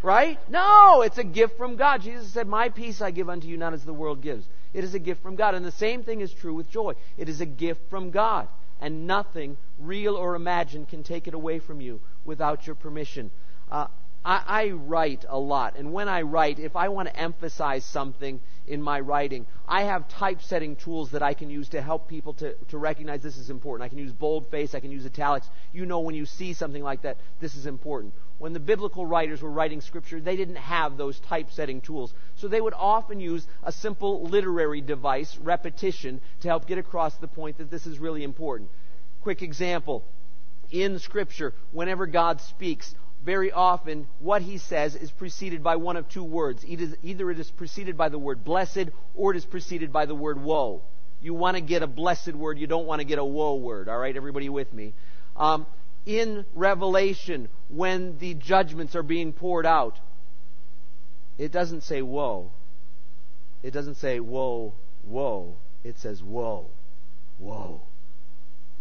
Right? 0.00 0.38
No, 0.48 1.02
it's 1.02 1.18
a 1.18 1.24
gift 1.24 1.56
from 1.56 1.76
God. 1.76 2.02
Jesus 2.02 2.32
said, 2.32 2.46
My 2.46 2.68
peace 2.68 3.00
I 3.00 3.10
give 3.10 3.28
unto 3.28 3.48
you, 3.48 3.56
not 3.56 3.72
as 3.72 3.84
the 3.84 3.92
world 3.92 4.22
gives. 4.22 4.46
It 4.72 4.84
is 4.84 4.94
a 4.94 4.98
gift 4.98 5.22
from 5.22 5.34
God. 5.34 5.54
And 5.54 5.64
the 5.64 5.72
same 5.72 6.04
thing 6.04 6.20
is 6.20 6.32
true 6.32 6.54
with 6.54 6.70
joy. 6.70 6.94
It 7.16 7.28
is 7.28 7.40
a 7.40 7.46
gift 7.46 7.80
from 7.90 8.10
God. 8.10 8.48
And 8.80 9.08
nothing, 9.08 9.56
real 9.80 10.14
or 10.14 10.36
imagined, 10.36 10.88
can 10.88 11.02
take 11.02 11.26
it 11.26 11.34
away 11.34 11.58
from 11.58 11.80
you 11.80 12.00
without 12.24 12.66
your 12.66 12.76
permission. 12.76 13.32
Uh, 13.70 13.88
I, 14.24 14.42
I 14.46 14.70
write 14.70 15.24
a 15.28 15.38
lot. 15.38 15.76
And 15.76 15.92
when 15.92 16.08
I 16.08 16.22
write, 16.22 16.60
if 16.60 16.76
I 16.76 16.88
want 16.88 17.08
to 17.08 17.16
emphasize 17.16 17.84
something 17.84 18.40
in 18.68 18.80
my 18.82 19.00
writing, 19.00 19.46
I 19.66 19.82
have 19.82 20.08
typesetting 20.08 20.76
tools 20.76 21.10
that 21.10 21.22
I 21.22 21.34
can 21.34 21.50
use 21.50 21.68
to 21.70 21.82
help 21.82 22.08
people 22.08 22.34
to, 22.34 22.54
to 22.68 22.78
recognize 22.78 23.22
this 23.22 23.36
is 23.36 23.50
important. 23.50 23.84
I 23.84 23.88
can 23.88 23.98
use 23.98 24.12
boldface, 24.12 24.74
I 24.74 24.80
can 24.80 24.92
use 24.92 25.04
italics. 25.04 25.48
You 25.72 25.86
know 25.86 26.00
when 26.00 26.14
you 26.14 26.26
see 26.26 26.52
something 26.52 26.82
like 26.82 27.02
that, 27.02 27.16
this 27.40 27.54
is 27.54 27.66
important 27.66 28.14
when 28.38 28.52
the 28.52 28.60
biblical 28.60 29.04
writers 29.04 29.42
were 29.42 29.50
writing 29.50 29.80
scripture, 29.80 30.20
they 30.20 30.36
didn't 30.36 30.56
have 30.56 30.96
those 30.96 31.18
typesetting 31.20 31.80
tools. 31.80 32.14
So 32.36 32.46
they 32.46 32.60
would 32.60 32.74
often 32.74 33.20
use 33.20 33.46
a 33.64 33.72
simple 33.72 34.22
literary 34.22 34.80
device, 34.80 35.36
repetition, 35.38 36.20
to 36.40 36.48
help 36.48 36.66
get 36.66 36.78
across 36.78 37.16
the 37.16 37.26
point 37.26 37.58
that 37.58 37.70
this 37.70 37.86
is 37.86 37.98
really 37.98 38.22
important. 38.22 38.70
Quick 39.22 39.42
example. 39.42 40.04
In 40.70 40.98
scripture, 40.98 41.52
whenever 41.72 42.06
God 42.06 42.40
speaks, 42.40 42.94
very 43.24 43.52
often 43.52 44.06
what 44.20 44.42
he 44.42 44.58
says 44.58 44.94
is 44.94 45.10
preceded 45.10 45.62
by 45.62 45.76
one 45.76 45.96
of 45.96 46.08
two 46.08 46.24
words. 46.24 46.64
Either 46.66 47.30
it 47.30 47.38
is 47.38 47.50
preceded 47.50 47.96
by 47.96 48.08
the 48.08 48.18
word 48.18 48.44
blessed 48.44 48.88
or 49.14 49.32
it 49.32 49.36
is 49.36 49.44
preceded 49.44 49.92
by 49.92 50.06
the 50.06 50.14
word 50.14 50.40
woe. 50.40 50.82
You 51.20 51.34
want 51.34 51.56
to 51.56 51.60
get 51.60 51.82
a 51.82 51.86
blessed 51.86 52.34
word, 52.34 52.58
you 52.58 52.66
don't 52.66 52.86
want 52.86 53.00
to 53.00 53.04
get 53.04 53.18
a 53.18 53.24
woe 53.24 53.56
word. 53.56 53.88
All 53.88 53.98
right, 53.98 54.16
everybody 54.16 54.48
with 54.48 54.72
me? 54.72 54.94
Um, 55.36 55.66
in 56.06 56.46
Revelation 56.54 57.48
when 57.68 58.18
the 58.18 58.34
judgments 58.34 58.96
are 58.96 59.02
being 59.02 59.32
poured 59.32 59.66
out. 59.66 59.98
It 61.36 61.52
doesn't 61.52 61.82
say 61.82 62.02
woe. 62.02 62.50
It 63.62 63.72
doesn't 63.72 63.96
say 63.96 64.20
woe, 64.20 64.74
woe. 65.04 65.56
It 65.84 65.98
says 65.98 66.22
woe, 66.22 66.70
woe, 67.38 67.82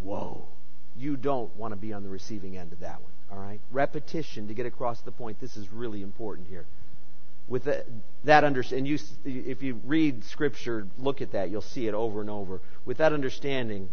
woe. 0.02 0.48
You 0.96 1.18
don't 1.18 1.56
want 1.56 1.74
to 1.74 1.76
be 1.76 1.94
on 1.94 2.04
the 2.04 2.10
receiving 2.10 2.58
end 2.58 2.74
of 2.74 2.80
that 2.80 3.02
one. 3.02 3.12
All 3.32 3.38
right? 3.38 3.60
Repetition 3.72 4.48
to 4.48 4.54
get 4.54 4.66
across 4.66 5.02
the 5.02 5.12
point. 5.12 5.40
This 5.40 5.58
is 5.58 5.72
really 5.72 6.02
important 6.02 6.48
here. 6.48 6.66
With 7.48 7.64
that, 7.64 7.86
that 8.26 8.44
understanding, 8.44 8.86
you, 8.86 9.00
if 9.24 9.64
you 9.64 9.80
read 9.86 10.24
Scripture, 10.26 10.88
look 10.98 11.22
at 11.22 11.32
that, 11.32 11.50
you'll 11.50 11.62
see 11.62 11.88
it 11.88 11.94
over 11.94 12.22
and 12.22 12.30
over. 12.30 12.60
With 12.86 12.98
that 12.98 13.14
understanding, 13.14 13.90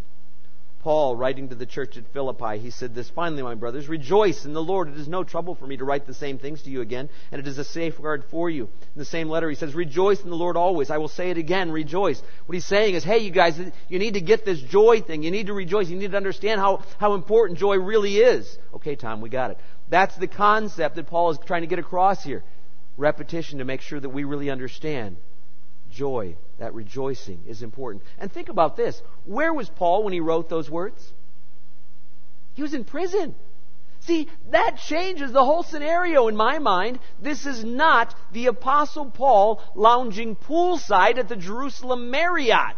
Paul, 0.84 1.16
writing 1.16 1.48
to 1.48 1.54
the 1.54 1.64
church 1.64 1.96
at 1.96 2.12
Philippi, 2.12 2.58
he 2.58 2.68
said 2.68 2.94
this 2.94 3.08
Finally, 3.08 3.42
my 3.42 3.54
brothers, 3.54 3.88
rejoice 3.88 4.44
in 4.44 4.52
the 4.52 4.62
Lord. 4.62 4.90
It 4.90 4.98
is 4.98 5.08
no 5.08 5.24
trouble 5.24 5.54
for 5.54 5.66
me 5.66 5.78
to 5.78 5.84
write 5.84 6.06
the 6.06 6.12
same 6.12 6.36
things 6.36 6.60
to 6.64 6.70
you 6.70 6.82
again, 6.82 7.08
and 7.32 7.40
it 7.40 7.48
is 7.48 7.56
a 7.56 7.64
safeguard 7.64 8.22
for 8.30 8.50
you. 8.50 8.64
In 8.64 8.98
the 8.98 9.06
same 9.06 9.30
letter, 9.30 9.48
he 9.48 9.56
says, 9.56 9.74
Rejoice 9.74 10.22
in 10.22 10.28
the 10.28 10.36
Lord 10.36 10.58
always. 10.58 10.90
I 10.90 10.98
will 10.98 11.08
say 11.08 11.30
it 11.30 11.38
again, 11.38 11.72
rejoice. 11.72 12.22
What 12.44 12.52
he's 12.52 12.66
saying 12.66 12.96
is, 12.96 13.02
hey, 13.02 13.20
you 13.20 13.30
guys, 13.30 13.58
you 13.88 13.98
need 13.98 14.12
to 14.12 14.20
get 14.20 14.44
this 14.44 14.60
joy 14.60 15.00
thing. 15.00 15.22
You 15.22 15.30
need 15.30 15.46
to 15.46 15.54
rejoice. 15.54 15.88
You 15.88 15.96
need 15.96 16.10
to 16.10 16.18
understand 16.18 16.60
how, 16.60 16.84
how 16.98 17.14
important 17.14 17.58
joy 17.58 17.76
really 17.78 18.18
is. 18.18 18.58
Okay, 18.74 18.94
Tom, 18.94 19.22
we 19.22 19.30
got 19.30 19.52
it. 19.52 19.58
That's 19.88 20.14
the 20.16 20.28
concept 20.28 20.96
that 20.96 21.06
Paul 21.06 21.30
is 21.30 21.38
trying 21.46 21.62
to 21.62 21.66
get 21.66 21.78
across 21.78 22.22
here. 22.22 22.44
Repetition 22.98 23.60
to 23.60 23.64
make 23.64 23.80
sure 23.80 24.00
that 24.00 24.10
we 24.10 24.24
really 24.24 24.50
understand 24.50 25.16
joy, 25.94 26.36
that 26.58 26.74
rejoicing 26.74 27.42
is 27.46 27.62
important. 27.62 28.02
And 28.18 28.30
think 28.30 28.48
about 28.48 28.76
this. 28.76 29.00
Where 29.24 29.52
was 29.52 29.68
Paul 29.68 30.04
when 30.04 30.12
he 30.12 30.20
wrote 30.20 30.48
those 30.48 30.68
words? 30.68 31.12
He 32.54 32.62
was 32.62 32.74
in 32.74 32.84
prison. 32.84 33.34
See, 34.00 34.28
that 34.50 34.76
changes 34.76 35.32
the 35.32 35.44
whole 35.44 35.62
scenario 35.62 36.28
in 36.28 36.36
my 36.36 36.58
mind. 36.58 36.98
This 37.20 37.46
is 37.46 37.64
not 37.64 38.14
the 38.32 38.46
Apostle 38.46 39.10
Paul 39.10 39.62
lounging 39.74 40.36
poolside 40.36 41.16
at 41.18 41.28
the 41.28 41.36
Jerusalem 41.36 42.10
Marriott. 42.10 42.76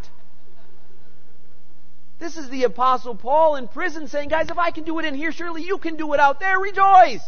This 2.19 2.37
is 2.37 2.49
the 2.49 2.65
Apostle 2.65 3.17
Paul 3.17 3.57
in 3.57 3.69
prison 3.69 4.09
saying, 4.09 4.29
Guys, 4.29 4.49
if 4.49 4.59
I 4.59 4.71
can 4.71 4.85
do 4.85 4.99
it 4.99 5.05
in 5.05 5.15
here, 5.15 5.33
surely 5.33 5.65
you 5.65 5.79
can 5.79 5.97
do 5.97 6.15
it 6.15 6.21
out 6.21 6.41
there. 6.41 6.59
Rejoice! 6.59 7.27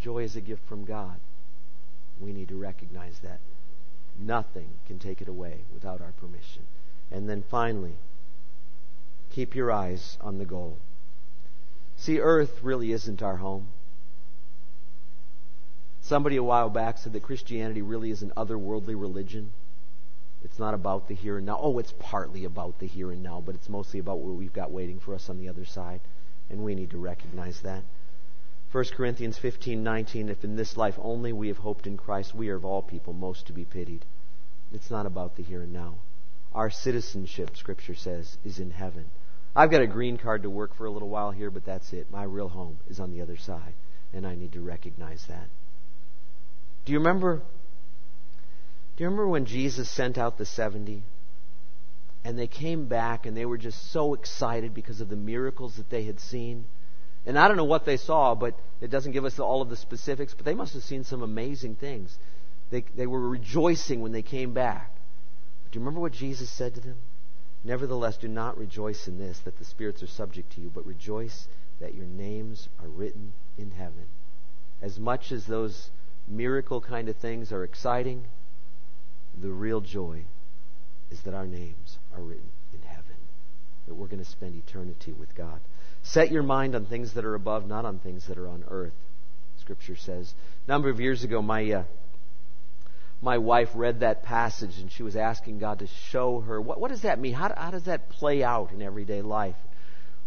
Joy 0.00 0.24
is 0.24 0.34
a 0.34 0.40
gift 0.40 0.66
from 0.66 0.86
God 0.86 1.20
we 2.20 2.32
need 2.32 2.48
to 2.48 2.56
recognize 2.56 3.18
that. 3.20 3.40
Nothing 4.18 4.68
can 4.86 4.98
take 4.98 5.22
it 5.22 5.28
away 5.28 5.64
without 5.72 6.00
our 6.00 6.12
permission. 6.12 6.62
And 7.10 7.28
then 7.28 7.42
finally, 7.42 7.94
keep 9.30 9.54
your 9.54 9.72
eyes 9.72 10.18
on 10.20 10.38
the 10.38 10.44
goal. 10.44 10.78
See, 11.96 12.20
earth 12.20 12.62
really 12.62 12.92
isn't 12.92 13.22
our 13.22 13.36
home. 13.36 13.68
Somebody 16.02 16.36
a 16.36 16.42
while 16.42 16.70
back 16.70 16.98
said 16.98 17.12
that 17.12 17.22
Christianity 17.22 17.82
really 17.82 18.10
is 18.10 18.22
an 18.22 18.32
otherworldly 18.36 18.98
religion. 19.00 19.52
It's 20.42 20.58
not 20.58 20.74
about 20.74 21.08
the 21.08 21.14
here 21.14 21.36
and 21.36 21.46
now. 21.46 21.58
Oh, 21.60 21.78
it's 21.78 21.92
partly 21.98 22.44
about 22.44 22.78
the 22.78 22.86
here 22.86 23.10
and 23.10 23.22
now, 23.22 23.42
but 23.44 23.54
it's 23.54 23.68
mostly 23.68 24.00
about 24.00 24.18
what 24.18 24.36
we've 24.36 24.52
got 24.52 24.70
waiting 24.70 24.98
for 24.98 25.14
us 25.14 25.28
on 25.28 25.38
the 25.38 25.48
other 25.48 25.64
side. 25.64 26.00
And 26.48 26.64
we 26.64 26.74
need 26.74 26.90
to 26.90 26.98
recognize 26.98 27.60
that. 27.60 27.84
1 28.72 28.84
Corinthians 28.94 29.36
15:19 29.36 30.28
if 30.28 30.44
in 30.44 30.54
this 30.54 30.76
life 30.76 30.96
only 31.02 31.32
we 31.32 31.48
have 31.48 31.58
hoped 31.58 31.88
in 31.88 31.96
Christ 31.96 32.36
we 32.36 32.48
are 32.50 32.54
of 32.54 32.64
all 32.64 32.82
people 32.82 33.12
most 33.12 33.46
to 33.48 33.52
be 33.52 33.64
pitied. 33.64 34.04
It's 34.72 34.90
not 34.90 35.06
about 35.06 35.34
the 35.34 35.42
here 35.42 35.62
and 35.62 35.72
now. 35.72 35.96
Our 36.52 36.70
citizenship 36.70 37.56
scripture 37.56 37.96
says 37.96 38.38
is 38.44 38.60
in 38.60 38.70
heaven. 38.70 39.10
I've 39.56 39.72
got 39.72 39.82
a 39.82 39.88
green 39.88 40.18
card 40.18 40.44
to 40.44 40.50
work 40.50 40.74
for 40.74 40.86
a 40.86 40.90
little 40.90 41.08
while 41.08 41.32
here 41.32 41.50
but 41.50 41.64
that's 41.64 41.92
it. 41.92 42.12
My 42.12 42.22
real 42.22 42.48
home 42.48 42.78
is 42.88 43.00
on 43.00 43.10
the 43.10 43.22
other 43.22 43.36
side 43.36 43.74
and 44.12 44.24
I 44.24 44.36
need 44.36 44.52
to 44.52 44.60
recognize 44.60 45.26
that. 45.26 45.48
Do 46.84 46.92
you 46.92 46.98
remember 46.98 47.42
do 48.96 49.04
you 49.04 49.06
remember 49.06 49.26
when 49.26 49.46
Jesus 49.46 49.90
sent 49.90 50.16
out 50.16 50.38
the 50.38 50.46
70? 50.46 51.02
And 52.22 52.38
they 52.38 52.46
came 52.46 52.86
back 52.86 53.26
and 53.26 53.36
they 53.36 53.46
were 53.46 53.58
just 53.58 53.90
so 53.90 54.14
excited 54.14 54.74
because 54.74 55.00
of 55.00 55.08
the 55.08 55.16
miracles 55.16 55.76
that 55.76 55.90
they 55.90 56.04
had 56.04 56.20
seen. 56.20 56.66
And 57.26 57.38
I 57.38 57.48
don't 57.48 57.56
know 57.56 57.64
what 57.64 57.84
they 57.84 57.96
saw, 57.96 58.34
but 58.34 58.58
it 58.80 58.90
doesn't 58.90 59.12
give 59.12 59.24
us 59.24 59.38
all 59.38 59.60
of 59.62 59.68
the 59.68 59.76
specifics, 59.76 60.34
but 60.34 60.44
they 60.44 60.54
must 60.54 60.74
have 60.74 60.82
seen 60.82 61.04
some 61.04 61.22
amazing 61.22 61.76
things. 61.76 62.16
They, 62.70 62.84
they 62.96 63.06
were 63.06 63.28
rejoicing 63.28 64.00
when 64.00 64.12
they 64.12 64.22
came 64.22 64.54
back. 64.54 64.90
But 65.64 65.72
do 65.72 65.78
you 65.78 65.84
remember 65.84 66.00
what 66.00 66.12
Jesus 66.12 66.50
said 66.50 66.74
to 66.74 66.80
them? 66.80 66.96
Nevertheless, 67.62 68.16
do 68.16 68.28
not 68.28 68.56
rejoice 68.56 69.06
in 69.06 69.18
this, 69.18 69.38
that 69.40 69.58
the 69.58 69.64
spirits 69.64 70.02
are 70.02 70.06
subject 70.06 70.52
to 70.52 70.60
you, 70.60 70.70
but 70.74 70.86
rejoice 70.86 71.46
that 71.80 71.94
your 71.94 72.06
names 72.06 72.68
are 72.80 72.88
written 72.88 73.32
in 73.58 73.70
heaven. 73.72 74.06
As 74.80 74.98
much 74.98 75.30
as 75.30 75.44
those 75.46 75.90
miracle 76.26 76.80
kind 76.80 77.08
of 77.08 77.16
things 77.16 77.52
are 77.52 77.64
exciting, 77.64 78.24
the 79.38 79.50
real 79.50 79.80
joy 79.80 80.24
is 81.10 81.20
that 81.22 81.34
our 81.34 81.46
names 81.46 81.98
are 82.14 82.22
written 82.22 82.50
in 82.72 82.80
heaven, 82.82 83.16
that 83.86 83.94
we're 83.94 84.06
going 84.06 84.24
to 84.24 84.30
spend 84.30 84.54
eternity 84.54 85.12
with 85.12 85.34
God. 85.34 85.60
Set 86.02 86.30
your 86.30 86.42
mind 86.42 86.74
on 86.74 86.86
things 86.86 87.14
that 87.14 87.24
are 87.24 87.34
above, 87.34 87.66
not 87.66 87.84
on 87.84 87.98
things 87.98 88.26
that 88.28 88.38
are 88.38 88.48
on 88.48 88.64
earth, 88.68 88.94
Scripture 89.60 89.96
says. 89.96 90.32
A 90.66 90.70
number 90.70 90.88
of 90.88 91.00
years 91.00 91.24
ago, 91.24 91.42
my. 91.42 91.70
Uh, 91.70 91.84
my 93.22 93.36
wife 93.36 93.68
read 93.74 94.00
that 94.00 94.22
passage 94.22 94.78
and 94.78 94.90
she 94.90 95.02
was 95.02 95.14
asking 95.14 95.58
God 95.58 95.80
to 95.80 95.86
show 96.08 96.40
her 96.40 96.58
what, 96.58 96.80
what 96.80 96.90
does 96.90 97.02
that 97.02 97.18
mean? 97.18 97.34
How, 97.34 97.52
how 97.54 97.70
does 97.70 97.84
that 97.84 98.08
play 98.08 98.42
out 98.42 98.72
in 98.72 98.80
everyday 98.80 99.20
life? 99.20 99.56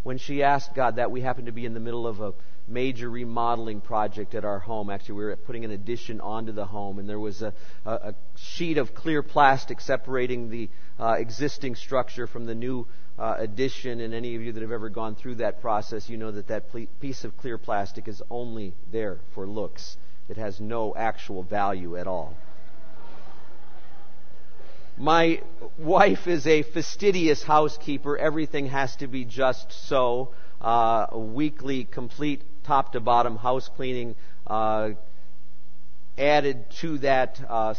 When 0.03 0.17
she 0.17 0.43
asked 0.43 0.75
God 0.75 0.97
that, 0.97 1.11
we 1.11 1.21
happened 1.21 1.47
to 1.47 1.53
be 1.53 1.65
in 1.65 1.73
the 1.73 1.79
middle 1.79 2.05
of 2.05 2.19
a 2.19 2.33
major 2.67 3.09
remodeling 3.09 3.81
project 3.81 4.35
at 4.35 4.45
our 4.45 4.59
home. 4.59 4.89
Actually, 4.89 5.15
we 5.15 5.23
were 5.23 5.35
putting 5.35 5.65
an 5.65 5.71
addition 5.71 6.21
onto 6.21 6.51
the 6.51 6.65
home, 6.65 6.99
and 6.99 7.07
there 7.07 7.19
was 7.19 7.41
a, 7.41 7.53
a, 7.85 7.91
a 7.91 8.15
sheet 8.35 8.77
of 8.77 8.93
clear 8.93 9.23
plastic 9.23 9.81
separating 9.81 10.49
the 10.49 10.69
uh, 10.99 11.15
existing 11.17 11.75
structure 11.75 12.27
from 12.27 12.45
the 12.45 12.55
new 12.55 12.85
uh, 13.17 13.35
addition. 13.37 13.99
And 14.01 14.13
any 14.13 14.35
of 14.35 14.41
you 14.41 14.51
that 14.51 14.61
have 14.61 14.71
ever 14.71 14.89
gone 14.89 15.15
through 15.15 15.35
that 15.35 15.61
process, 15.61 16.09
you 16.09 16.17
know 16.17 16.31
that 16.31 16.47
that 16.47 16.65
piece 16.99 17.23
of 17.23 17.37
clear 17.37 17.57
plastic 17.57 18.07
is 18.07 18.21
only 18.29 18.73
there 18.91 19.19
for 19.33 19.47
looks. 19.47 19.97
It 20.29 20.37
has 20.37 20.59
no 20.59 20.95
actual 20.95 21.43
value 21.43 21.97
at 21.97 22.07
all. 22.07 22.35
My 24.97 25.41
wife 25.77 26.27
is 26.27 26.45
a 26.45 26.61
fastidious 26.61 27.43
housekeeper. 27.43 28.15
Everything 28.17 28.67
has 28.67 28.95
to 28.97 29.07
be 29.07 29.25
just 29.25 29.71
so. 29.87 30.33
Uh, 30.61 31.07
weekly, 31.13 31.83
complete, 31.83 32.41
top 32.63 32.93
to 32.93 32.99
bottom 32.99 33.35
house 33.35 33.69
cleaning. 33.75 34.15
Uh, 34.47 34.91
added 36.17 36.69
to 36.79 36.99
that, 36.99 37.41
uh, 37.49 37.73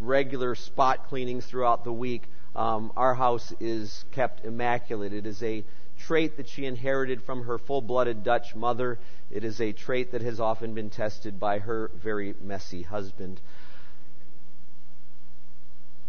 regular 0.00 0.54
spot 0.54 1.08
cleanings 1.08 1.46
throughout 1.46 1.84
the 1.84 1.92
week. 1.92 2.24
Um, 2.54 2.92
our 2.96 3.14
house 3.14 3.52
is 3.60 4.04
kept 4.12 4.44
immaculate. 4.44 5.12
It 5.12 5.26
is 5.26 5.42
a 5.42 5.64
trait 5.98 6.36
that 6.36 6.48
she 6.48 6.66
inherited 6.66 7.22
from 7.22 7.44
her 7.44 7.58
full 7.58 7.80
blooded 7.80 8.24
Dutch 8.24 8.54
mother. 8.54 8.98
It 9.30 9.44
is 9.44 9.60
a 9.60 9.72
trait 9.72 10.12
that 10.12 10.22
has 10.22 10.40
often 10.40 10.74
been 10.74 10.90
tested 10.90 11.40
by 11.40 11.60
her 11.60 11.90
very 11.94 12.34
messy 12.40 12.82
husband 12.82 13.40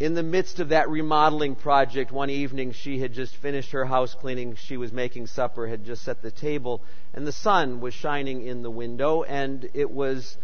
in 0.03 0.15
the 0.15 0.23
midst 0.23 0.59
of 0.59 0.69
that 0.69 0.89
remodeling 0.89 1.55
project, 1.55 2.11
one 2.11 2.29
evening 2.29 2.73
she 2.73 2.99
had 2.99 3.13
just 3.13 3.35
finished 3.37 3.71
her 3.71 3.85
house 3.85 4.13
cleaning. 4.15 4.55
She 4.55 4.75
was 4.75 4.91
making 4.91 5.27
supper, 5.27 5.67
had 5.67 5.85
just 5.85 6.03
set 6.03 6.21
the 6.21 6.29
table, 6.29 6.81
and 7.13 7.25
the 7.25 7.31
sun 7.31 7.79
was 7.79 7.93
shining 7.93 8.45
in 8.45 8.63
the 8.63 8.69
window, 8.69 9.23
and 9.23 9.69
it 9.73 9.89
was 9.89 10.37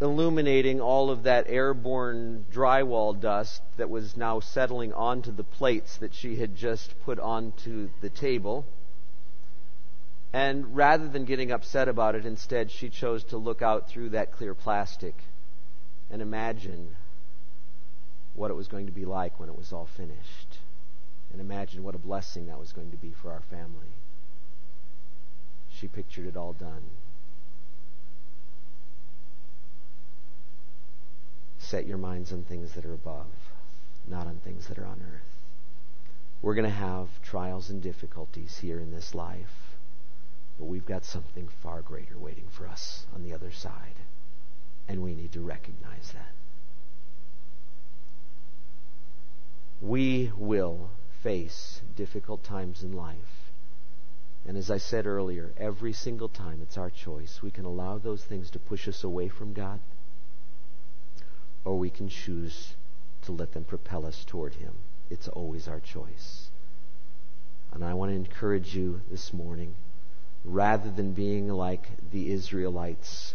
illuminating 0.00 0.80
all 0.80 1.10
of 1.10 1.22
that 1.22 1.46
airborne 1.48 2.44
drywall 2.52 3.18
dust 3.18 3.62
that 3.76 3.88
was 3.88 4.16
now 4.16 4.40
settling 4.40 4.92
onto 4.92 5.30
the 5.30 5.44
plates 5.44 5.96
that 5.98 6.14
she 6.14 6.36
had 6.36 6.56
just 6.56 6.94
put 7.04 7.18
onto 7.18 7.88
the 8.00 8.10
table. 8.10 8.66
And 10.32 10.74
rather 10.74 11.08
than 11.08 11.24
getting 11.24 11.52
upset 11.52 11.88
about 11.88 12.16
it, 12.16 12.26
instead 12.26 12.70
she 12.70 12.88
chose 12.88 13.22
to 13.24 13.36
look 13.36 13.62
out 13.62 13.88
through 13.88 14.10
that 14.10 14.32
clear 14.32 14.52
plastic 14.52 15.14
and 16.10 16.20
imagine 16.20 16.96
what 18.34 18.50
it 18.50 18.54
was 18.54 18.66
going 18.66 18.86
to 18.86 18.92
be 18.92 19.04
like 19.04 19.38
when 19.38 19.48
it 19.48 19.56
was 19.56 19.72
all 19.72 19.88
finished. 19.96 20.58
And 21.30 21.40
imagine 21.40 21.84
what 21.84 21.94
a 21.94 21.98
blessing 21.98 22.46
that 22.46 22.58
was 22.58 22.72
going 22.72 22.90
to 22.90 22.96
be 22.96 23.12
for 23.22 23.30
our 23.30 23.42
family. 23.42 23.92
She 25.70 25.86
pictured 25.86 26.26
it 26.26 26.36
all 26.36 26.52
done. 26.52 26.82
Set 31.68 31.86
your 31.86 31.98
minds 31.98 32.30
on 32.30 32.42
things 32.42 32.74
that 32.74 32.84
are 32.84 32.92
above, 32.92 33.26
not 34.06 34.26
on 34.26 34.36
things 34.44 34.68
that 34.68 34.78
are 34.78 34.86
on 34.86 35.00
earth. 35.00 35.22
We're 36.42 36.54
going 36.54 36.68
to 36.68 36.70
have 36.70 37.08
trials 37.22 37.70
and 37.70 37.82
difficulties 37.82 38.58
here 38.58 38.78
in 38.78 38.90
this 38.90 39.14
life, 39.14 39.76
but 40.58 40.66
we've 40.66 40.84
got 40.84 41.06
something 41.06 41.48
far 41.62 41.80
greater 41.80 42.18
waiting 42.18 42.48
for 42.50 42.68
us 42.68 43.06
on 43.14 43.22
the 43.22 43.32
other 43.32 43.50
side, 43.50 43.96
and 44.88 45.02
we 45.02 45.14
need 45.14 45.32
to 45.32 45.40
recognize 45.40 46.12
that. 46.12 46.32
We 49.80 50.32
will 50.36 50.90
face 51.22 51.80
difficult 51.96 52.44
times 52.44 52.82
in 52.82 52.92
life. 52.92 53.50
And 54.46 54.58
as 54.58 54.70
I 54.70 54.76
said 54.76 55.06
earlier, 55.06 55.52
every 55.56 55.94
single 55.94 56.28
time 56.28 56.60
it's 56.60 56.76
our 56.76 56.90
choice. 56.90 57.40
We 57.42 57.50
can 57.50 57.64
allow 57.64 57.96
those 57.96 58.22
things 58.22 58.50
to 58.50 58.58
push 58.58 58.86
us 58.86 59.02
away 59.02 59.28
from 59.28 59.54
God, 59.54 59.80
or 61.64 61.78
we 61.78 61.90
can 61.90 62.08
choose 62.08 62.74
to 63.22 63.32
let 63.32 63.52
them 63.52 63.64
propel 63.64 64.06
us 64.06 64.24
toward 64.24 64.54
Him. 64.54 64.74
It's 65.10 65.28
always 65.28 65.68
our 65.68 65.80
choice. 65.80 66.50
And 67.72 67.84
I 67.84 67.94
want 67.94 68.12
to 68.12 68.16
encourage 68.16 68.74
you 68.74 69.00
this 69.10 69.32
morning, 69.32 69.74
rather 70.44 70.90
than 70.90 71.12
being 71.12 71.48
like 71.48 71.88
the 72.10 72.30
Israelites 72.30 73.34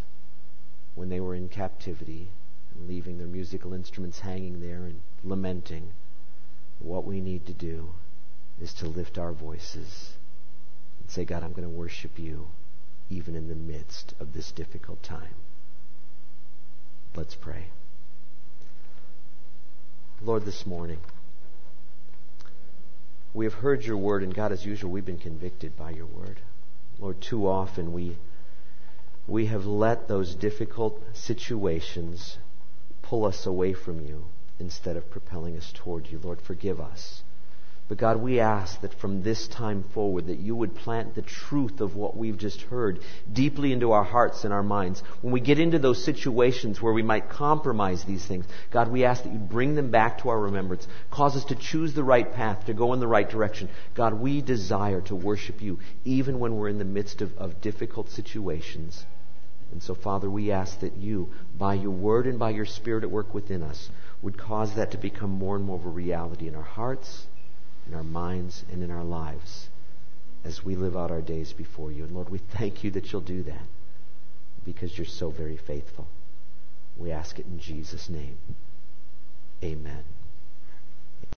when 0.96 1.10
they 1.10 1.20
were 1.20 1.36
in 1.36 1.50
captivity 1.50 2.30
and 2.74 2.88
leaving 2.88 3.18
their 3.18 3.28
musical 3.28 3.74
instruments 3.74 4.20
hanging 4.20 4.62
there 4.62 4.84
and 4.84 5.02
lamenting, 5.24 5.92
what 6.80 7.06
we 7.06 7.20
need 7.20 7.46
to 7.48 7.54
do 7.54 7.90
is 8.62 8.74
to 8.74 8.88
lift 8.88 9.18
our 9.18 9.34
voices 9.34 10.14
and 11.02 11.10
say, 11.10 11.26
God, 11.26 11.44
I'm 11.44 11.52
going 11.52 11.64
to 11.64 11.70
worship 11.70 12.20
you 12.20 12.48
even 13.10 13.36
in 13.36 13.48
the 13.48 13.56
midst 13.56 14.14
of 14.20 14.34
this 14.34 14.52
difficult 14.52 15.02
time. 15.02 15.36
Let's 17.16 17.36
pray. 17.36 17.66
Lord, 20.22 20.44
this 20.44 20.66
morning, 20.66 21.00
we 23.34 23.46
have 23.46 23.54
heard 23.54 23.86
your 23.86 23.96
word, 23.96 24.22
and 24.22 24.34
God, 24.34 24.52
as 24.52 24.66
usual, 24.66 24.92
we've 24.92 25.06
been 25.06 25.18
convicted 25.18 25.78
by 25.78 25.92
your 25.92 26.08
word. 26.08 26.42
Lord, 27.00 27.22
too 27.22 27.48
often 27.48 27.94
we, 27.94 28.18
we 29.28 29.46
have 29.46 29.66
let 29.66 30.10
those 30.10 30.36
difficult 30.36 31.02
situations 31.14 32.38
pull 33.02 33.26
us 33.26 33.46
away 33.46 33.72
from 33.72 34.06
you 34.06 34.26
instead 34.60 34.98
of 34.98 35.10
propelling 35.10 35.56
us 35.56 35.72
toward 35.74 36.08
you. 36.08 36.20
Lord, 36.22 36.42
forgive 36.42 36.82
us. 36.82 37.24
But 37.90 37.98
God, 37.98 38.22
we 38.22 38.40
ask 38.40 38.80
that 38.82 38.94
from 39.00 39.24
this 39.24 39.48
time 39.48 39.84
forward 39.96 40.28
that 40.28 40.38
you 40.38 40.56
would 40.56 40.76
plant 40.76 41.16
the 41.16 41.24
truth 41.24 41.82
of 41.82 41.96
what 41.96 42.16
we've 42.16 42.38
just 42.38 42.62
heard 42.62 43.00
deeply 43.34 43.74
into 43.74 43.94
our 43.94 44.04
hearts 44.04 44.44
and 44.44 44.54
our 44.54 44.62
minds. 44.62 45.02
When 45.22 45.34
we 45.34 45.40
get 45.40 45.60
into 45.60 45.80
those 45.80 46.04
situations 46.06 46.80
where 46.80 46.94
we 46.94 47.02
might 47.02 47.30
compromise 47.30 48.04
these 48.04 48.24
things, 48.24 48.46
God, 48.70 48.92
we 48.92 49.06
ask 49.06 49.24
that 49.24 49.34
you 49.34 49.40
bring 49.40 49.74
them 49.74 49.90
back 49.90 50.20
to 50.22 50.30
our 50.30 50.40
remembrance. 50.40 50.88
Cause 51.10 51.36
us 51.36 51.46
to 51.46 51.56
choose 51.56 51.96
the 51.96 52.04
right 52.04 52.32
path, 52.32 52.68
to 52.68 52.76
go 52.76 52.94
in 52.94 53.00
the 53.00 53.08
right 53.08 53.28
direction. 53.28 53.70
God, 53.96 54.14
we 54.14 54.44
desire 54.44 55.02
to 55.02 55.16
worship 55.16 55.60
you 55.60 55.80
even 56.06 56.38
when 56.38 56.58
we're 56.58 56.70
in 56.70 56.78
the 56.78 56.86
midst 56.86 57.24
of, 57.24 57.36
of 57.40 57.60
difficult 57.60 58.12
situations. 58.12 59.04
And 59.72 59.82
so, 59.82 59.96
Father, 59.96 60.30
we 60.30 60.52
ask 60.52 60.80
that 60.82 60.96
you, 60.96 61.32
by 61.58 61.74
your 61.74 61.90
word 61.90 62.28
and 62.28 62.38
by 62.38 62.52
your 62.52 62.66
spirit 62.66 63.04
at 63.04 63.10
work 63.10 63.34
within 63.34 63.64
us, 63.64 63.90
would 64.22 64.38
cause 64.38 64.76
that 64.76 64.92
to 64.92 64.98
become 65.00 65.32
more 65.32 65.56
and 65.56 65.66
more 65.66 65.78
of 65.78 65.88
a 65.88 65.90
reality 65.90 66.48
in 66.48 66.54
our 66.54 66.62
hearts, 66.62 67.26
in 67.90 67.96
our 67.96 68.04
minds, 68.04 68.64
and 68.72 68.84
in 68.84 68.92
our 68.92 69.04
lives 69.04 69.70
as 70.44 70.64
we 70.64 70.76
live 70.76 70.96
out 70.96 71.12
our 71.12 71.22
days 71.22 71.54
before 71.54 71.92
you. 71.92 72.04
And 72.04 72.14
Lord, 72.14 72.30
we 72.30 72.38
thank 72.38 72.84
you 72.84 72.92
that 72.92 73.12
you'll 73.12 73.22
do 73.22 73.44
that 73.44 73.66
because 74.64 74.98
you're 74.98 75.06
so 75.06 75.30
very 75.32 75.58
faithful. 75.58 76.08
We 76.98 77.12
ask 77.12 77.40
it 77.40 77.46
in 77.46 77.60
Jesus' 77.60 78.10
name. 78.10 78.38
Amen. 79.64 80.04